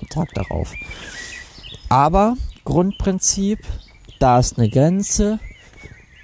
Am 0.00 0.08
Tag 0.08 0.34
darauf. 0.34 0.74
Aber 1.88 2.36
Grundprinzip, 2.64 3.60
da 4.18 4.40
ist 4.40 4.58
eine 4.58 4.68
Grenze. 4.68 5.38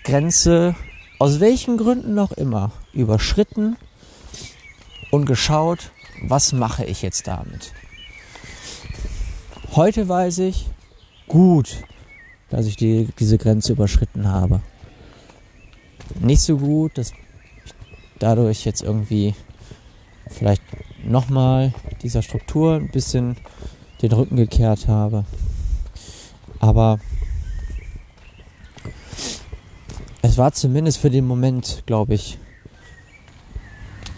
Grenze 0.02 0.74
aus 1.18 1.40
welchen 1.40 1.78
Gründen 1.78 2.14
noch 2.14 2.32
immer 2.32 2.72
überschritten 2.92 3.76
und 5.10 5.24
geschaut, 5.24 5.90
was 6.22 6.52
mache 6.52 6.84
ich 6.84 7.02
jetzt 7.02 7.26
damit? 7.26 7.72
Heute 9.74 10.08
weiß 10.08 10.38
ich, 10.38 10.66
gut, 11.28 11.82
dass 12.50 12.66
ich 12.66 12.76
die, 12.76 13.08
diese 13.18 13.38
Grenze 13.38 13.72
überschritten 13.72 14.28
habe. 14.28 14.60
Nicht 16.20 16.42
so 16.42 16.58
gut, 16.58 16.98
dass 16.98 17.12
ich 17.12 17.18
dadurch 18.18 18.64
jetzt 18.64 18.82
irgendwie 18.82 19.34
vielleicht 20.28 20.62
nochmal 21.04 21.72
dieser 22.02 22.22
Struktur 22.22 22.74
ein 22.74 22.90
bisschen 22.90 23.36
den 24.02 24.12
Rücken 24.12 24.36
gekehrt 24.36 24.88
habe. 24.88 25.24
Aber 26.60 26.98
es 30.22 30.38
war 30.38 30.52
zumindest 30.52 30.98
für 30.98 31.10
den 31.10 31.26
Moment, 31.26 31.82
glaube 31.86 32.14
ich, 32.14 32.38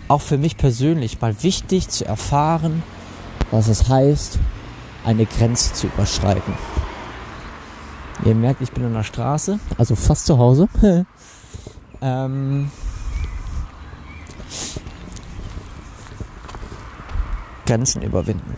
auch 0.08 0.20
für 0.20 0.38
mich 0.38 0.56
persönlich 0.56 1.20
mal 1.20 1.42
wichtig 1.42 1.88
zu 1.88 2.04
erfahren, 2.04 2.82
was 3.50 3.68
es 3.68 3.88
heißt, 3.88 4.38
eine 5.04 5.26
Grenze 5.26 5.72
zu 5.72 5.88
überschreiten. 5.88 6.54
Ihr 8.24 8.34
merkt, 8.34 8.60
ich 8.60 8.72
bin 8.72 8.84
an 8.84 8.94
der 8.94 9.02
Straße, 9.02 9.58
also 9.78 9.94
fast 9.94 10.26
zu 10.26 10.38
Hause. 10.38 10.68
ähm, 12.00 12.70
Grenzen 17.66 18.02
überwinden. 18.02 18.56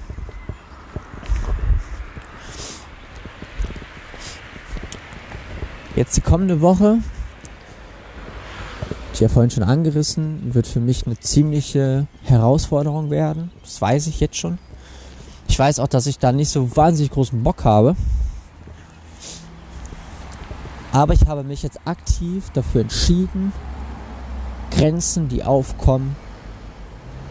Jetzt 5.97 6.17
die 6.17 6.21
kommende 6.21 6.61
Woche 6.61 6.99
ich 9.19 9.23
ja 9.23 9.29
vorhin 9.29 9.51
schon 9.51 9.65
angerissen, 9.65 10.55
wird 10.55 10.69
für 10.69 10.79
mich 10.79 11.05
eine 11.05 11.19
ziemliche 11.19 12.07
Herausforderung 12.23 13.11
werden. 13.11 13.51
Das 13.63 13.81
weiß 13.81 14.07
ich 14.07 14.21
jetzt 14.21 14.37
schon. 14.37 14.59
Ich 15.49 15.59
weiß 15.59 15.81
auch, 15.81 15.89
dass 15.89 16.07
ich 16.07 16.21
da 16.21 16.31
nicht 16.31 16.51
so 16.51 16.77
wahnsinnig 16.77 17.11
großen 17.11 17.43
Bock 17.43 17.65
habe. 17.65 17.97
Aber 20.93 21.13
ich 21.13 21.27
habe 21.27 21.45
mich 21.45 21.63
jetzt 21.63 21.81
aktiv 21.85 22.51
dafür 22.55 22.83
entschieden, 22.83 23.53
Grenzen, 24.71 25.29
die 25.29 25.45
aufkommen, 25.45 26.17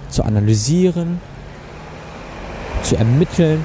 zu 0.10 0.24
analysieren, 0.24 1.20
zu 2.84 2.96
ermitteln 2.96 3.63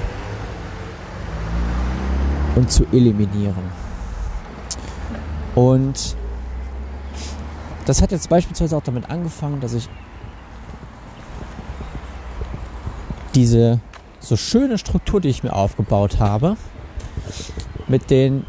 und 2.55 2.71
zu 2.71 2.85
eliminieren. 2.91 3.71
Und 5.55 6.15
das 7.85 8.01
hat 8.01 8.11
jetzt 8.11 8.29
beispielsweise 8.29 8.75
auch 8.77 8.83
damit 8.83 9.09
angefangen, 9.09 9.59
dass 9.59 9.73
ich 9.73 9.89
diese 13.35 13.79
so 14.19 14.37
schöne 14.37 14.77
Struktur, 14.77 15.19
die 15.19 15.29
ich 15.29 15.43
mir 15.43 15.53
aufgebaut 15.53 16.19
habe, 16.19 16.55
mit 17.87 18.09
den 18.09 18.45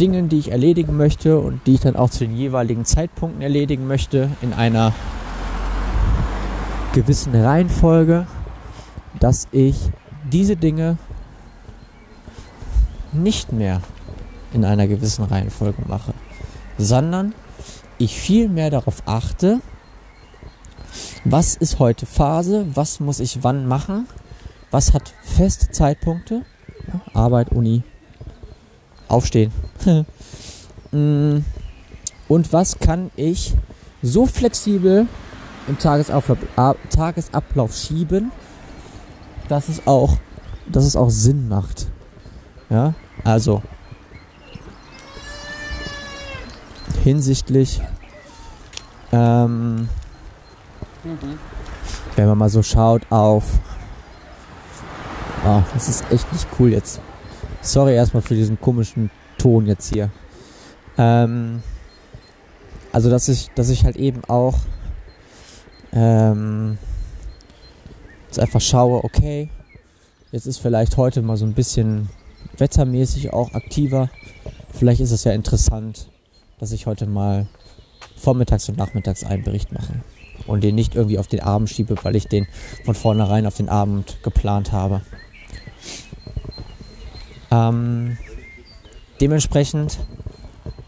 Dingen, 0.00 0.28
die 0.28 0.38
ich 0.38 0.50
erledigen 0.50 0.96
möchte 0.96 1.38
und 1.38 1.66
die 1.66 1.74
ich 1.74 1.80
dann 1.80 1.96
auch 1.96 2.10
zu 2.10 2.20
den 2.20 2.36
jeweiligen 2.36 2.84
Zeitpunkten 2.84 3.42
erledigen 3.42 3.86
möchte, 3.86 4.30
in 4.42 4.52
einer 4.52 4.92
gewissen 6.92 7.34
Reihenfolge, 7.34 8.26
dass 9.20 9.48
ich 9.52 9.76
diese 10.30 10.56
Dinge 10.56 10.96
nicht 13.12 13.52
mehr 13.52 13.80
in 14.52 14.64
einer 14.64 14.86
gewissen 14.86 15.24
Reihenfolge 15.24 15.82
mache, 15.86 16.14
sondern 16.78 17.34
ich 17.98 18.16
viel 18.16 18.48
mehr 18.48 18.70
darauf 18.70 19.02
achte, 19.06 19.60
was 21.24 21.56
ist 21.56 21.78
heute 21.78 22.06
Phase, 22.06 22.66
was 22.74 23.00
muss 23.00 23.20
ich 23.20 23.42
wann 23.42 23.66
machen, 23.66 24.06
was 24.70 24.92
hat 24.92 25.14
feste 25.22 25.70
Zeitpunkte, 25.70 26.42
Arbeit, 27.12 27.50
Uni, 27.50 27.82
Aufstehen. 29.14 29.52
Mm. 30.92 31.38
Und 32.28 32.52
was 32.52 32.78
kann 32.78 33.10
ich 33.16 33.52
so 34.00 34.26
flexibel 34.26 35.08
im 35.66 35.76
Tagesablauf, 35.76 36.38
Tagesablauf 36.88 37.74
schieben, 37.74 38.30
dass 39.48 39.68
es 39.68 39.88
auch, 39.88 40.18
dass 40.70 40.84
es 40.84 40.94
auch 40.94 41.10
Sinn 41.10 41.48
macht. 41.48 41.88
Ja, 42.70 42.94
also 43.24 43.60
hinsichtlich, 47.02 47.82
ähm, 49.12 49.88
mhm. 51.04 51.38
wenn 52.16 52.28
man 52.28 52.38
mal 52.38 52.48
so 52.48 52.62
schaut 52.62 53.02
auf, 53.10 53.44
oh, 55.46 55.62
das 55.74 55.88
ist 55.88 56.04
echt 56.10 56.32
nicht 56.32 56.46
cool 56.58 56.70
jetzt. 56.70 57.00
Sorry 57.64 57.94
erstmal 57.94 58.22
für 58.22 58.34
diesen 58.34 58.60
komischen 58.60 59.10
Ton 59.38 59.66
jetzt 59.66 59.92
hier. 59.92 60.10
Ähm, 60.96 61.62
also 62.92 63.10
dass 63.10 63.28
ich, 63.28 63.50
dass 63.54 63.68
ich 63.68 63.84
halt 63.84 63.96
eben 63.96 64.22
auch 64.24 64.58
ähm, 65.92 66.78
Jetzt 68.34 68.40
einfach 68.42 68.60
schaue, 68.60 69.04
okay, 69.04 69.48
jetzt 70.32 70.46
ist 70.46 70.58
vielleicht 70.58 70.96
heute 70.96 71.22
mal 71.22 71.36
so 71.36 71.44
ein 71.46 71.52
bisschen 71.52 72.08
wettermäßig 72.58 73.32
auch 73.32 73.54
aktiver. 73.54 74.10
Vielleicht 74.72 75.00
ist 75.00 75.12
es 75.12 75.22
ja 75.22 75.30
interessant, 75.30 76.08
dass 76.58 76.72
ich 76.72 76.86
heute 76.86 77.06
mal 77.06 77.46
vormittags 78.16 78.68
und 78.68 78.76
nachmittags 78.76 79.22
einen 79.22 79.44
Bericht 79.44 79.70
mache 79.70 80.00
und 80.48 80.64
den 80.64 80.74
nicht 80.74 80.96
irgendwie 80.96 81.20
auf 81.20 81.28
den 81.28 81.44
Abend 81.44 81.70
schiebe, 81.70 81.94
weil 82.02 82.16
ich 82.16 82.26
den 82.26 82.48
von 82.84 82.96
vornherein 82.96 83.46
auf 83.46 83.56
den 83.56 83.68
Abend 83.68 84.16
geplant 84.24 84.72
habe. 84.72 85.02
Ähm, 87.54 88.16
dementsprechend 89.20 89.98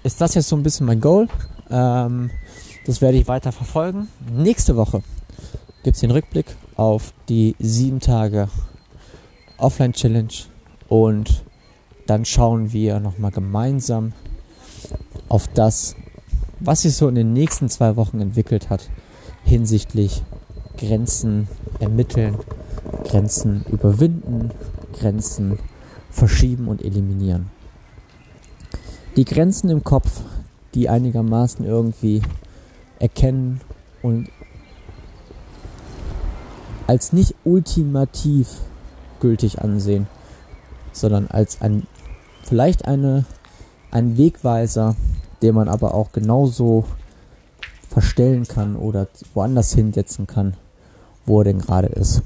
ist 0.02 0.20
das 0.20 0.34
jetzt 0.34 0.48
so 0.48 0.56
ein 0.56 0.62
bisschen 0.62 0.86
mein 0.86 1.00
Goal. 1.00 1.28
Ähm, 1.70 2.30
das 2.86 3.00
werde 3.00 3.18
ich 3.18 3.28
weiter 3.28 3.52
verfolgen. 3.52 4.08
Nächste 4.32 4.76
Woche 4.76 5.02
gibt 5.84 5.96
es 5.96 6.00
den 6.00 6.10
Rückblick 6.10 6.56
auf 6.76 7.12
die 7.28 7.54
sieben 7.58 8.00
Tage 8.00 8.48
Offline 9.58 9.92
Challenge 9.92 10.32
und 10.88 11.44
dann 12.06 12.24
schauen 12.24 12.72
wir 12.72 13.00
nochmal 13.00 13.30
gemeinsam 13.30 14.12
auf 15.28 15.48
das, 15.48 15.96
was 16.60 16.82
sich 16.82 16.96
so 16.96 17.08
in 17.08 17.14
den 17.14 17.32
nächsten 17.32 17.68
zwei 17.68 17.96
Wochen 17.96 18.20
entwickelt 18.20 18.70
hat 18.70 18.88
hinsichtlich 19.44 20.22
Grenzen 20.76 21.48
ermitteln, 21.78 22.36
Grenzen 23.04 23.64
überwinden, 23.70 24.50
Grenzen 24.92 25.58
verschieben 26.16 26.66
und 26.68 26.82
eliminieren. 26.82 27.50
Die 29.16 29.24
Grenzen 29.24 29.68
im 29.68 29.84
Kopf, 29.84 30.22
die 30.74 30.88
einigermaßen 30.88 31.64
irgendwie 31.64 32.22
erkennen 32.98 33.60
und 34.02 34.28
als 36.86 37.12
nicht 37.12 37.34
ultimativ 37.44 38.48
gültig 39.20 39.60
ansehen, 39.60 40.06
sondern 40.92 41.26
als 41.28 41.60
ein 41.60 41.86
vielleicht 42.44 42.86
eine 42.86 43.24
ein 43.90 44.16
Wegweiser, 44.16 44.96
den 45.42 45.54
man 45.54 45.68
aber 45.68 45.94
auch 45.94 46.12
genauso 46.12 46.84
verstellen 47.88 48.46
kann 48.46 48.76
oder 48.76 49.08
woanders 49.34 49.72
hinsetzen 49.72 50.26
kann, 50.26 50.54
wo 51.24 51.40
er 51.40 51.44
denn 51.44 51.58
gerade 51.58 51.88
ist. 51.88 52.22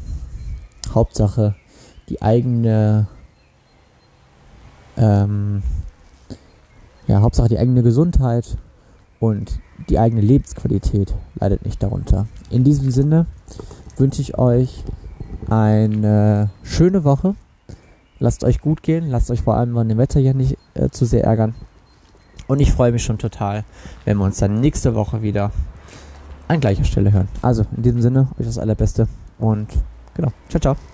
Hauptsache 0.95 1.55
die 2.09 2.22
eigene 2.22 3.07
ähm, 5.01 5.62
ja, 7.07 7.20
Hauptsache 7.22 7.48
die 7.48 7.59
eigene 7.59 7.82
Gesundheit 7.82 8.57
und 9.18 9.59
die 9.88 9.98
eigene 9.98 10.20
Lebensqualität 10.20 11.14
leidet 11.34 11.64
nicht 11.64 11.82
darunter. 11.82 12.26
In 12.51 12.62
diesem 12.62 12.90
Sinne 12.90 13.26
wünsche 13.96 14.22
ich 14.22 14.38
euch 14.38 14.84
eine 15.48 16.51
schöne 16.62 17.03
Woche. 17.03 17.34
Lasst 18.18 18.44
euch 18.44 18.61
gut 18.61 18.82
gehen, 18.82 19.09
lasst 19.09 19.30
euch 19.30 19.40
vor 19.42 19.57
allem 19.57 19.74
von 19.74 19.88
dem 19.88 19.98
Wetter 19.98 20.20
hier 20.20 20.34
nicht 20.34 20.59
äh, 20.74 20.90
zu 20.90 21.07
sehr 21.07 21.24
ärgern. 21.24 21.55
Und 22.46 22.61
ich 22.61 22.72
freue 22.72 22.92
mich 22.92 23.03
schon 23.03 23.18
total, 23.18 23.64
wenn 24.05 24.18
wir 24.18 24.24
uns 24.24 24.38
dann 24.38 24.61
nächste 24.61 24.94
Woche 24.94 25.22
wieder 25.22 25.53
an 26.48 26.61
gleicher 26.61 26.84
Stelle 26.84 27.12
hören. 27.12 27.28
Also 27.42 27.64
in 27.76 27.82
diesem 27.82 28.03
Sinne, 28.03 28.28
euch 28.38 28.46
das 28.46 28.59
Allerbeste 28.59 29.09
und 29.38 29.68
genau, 30.14 30.32
ciao, 30.48 30.61
ciao. 30.61 30.89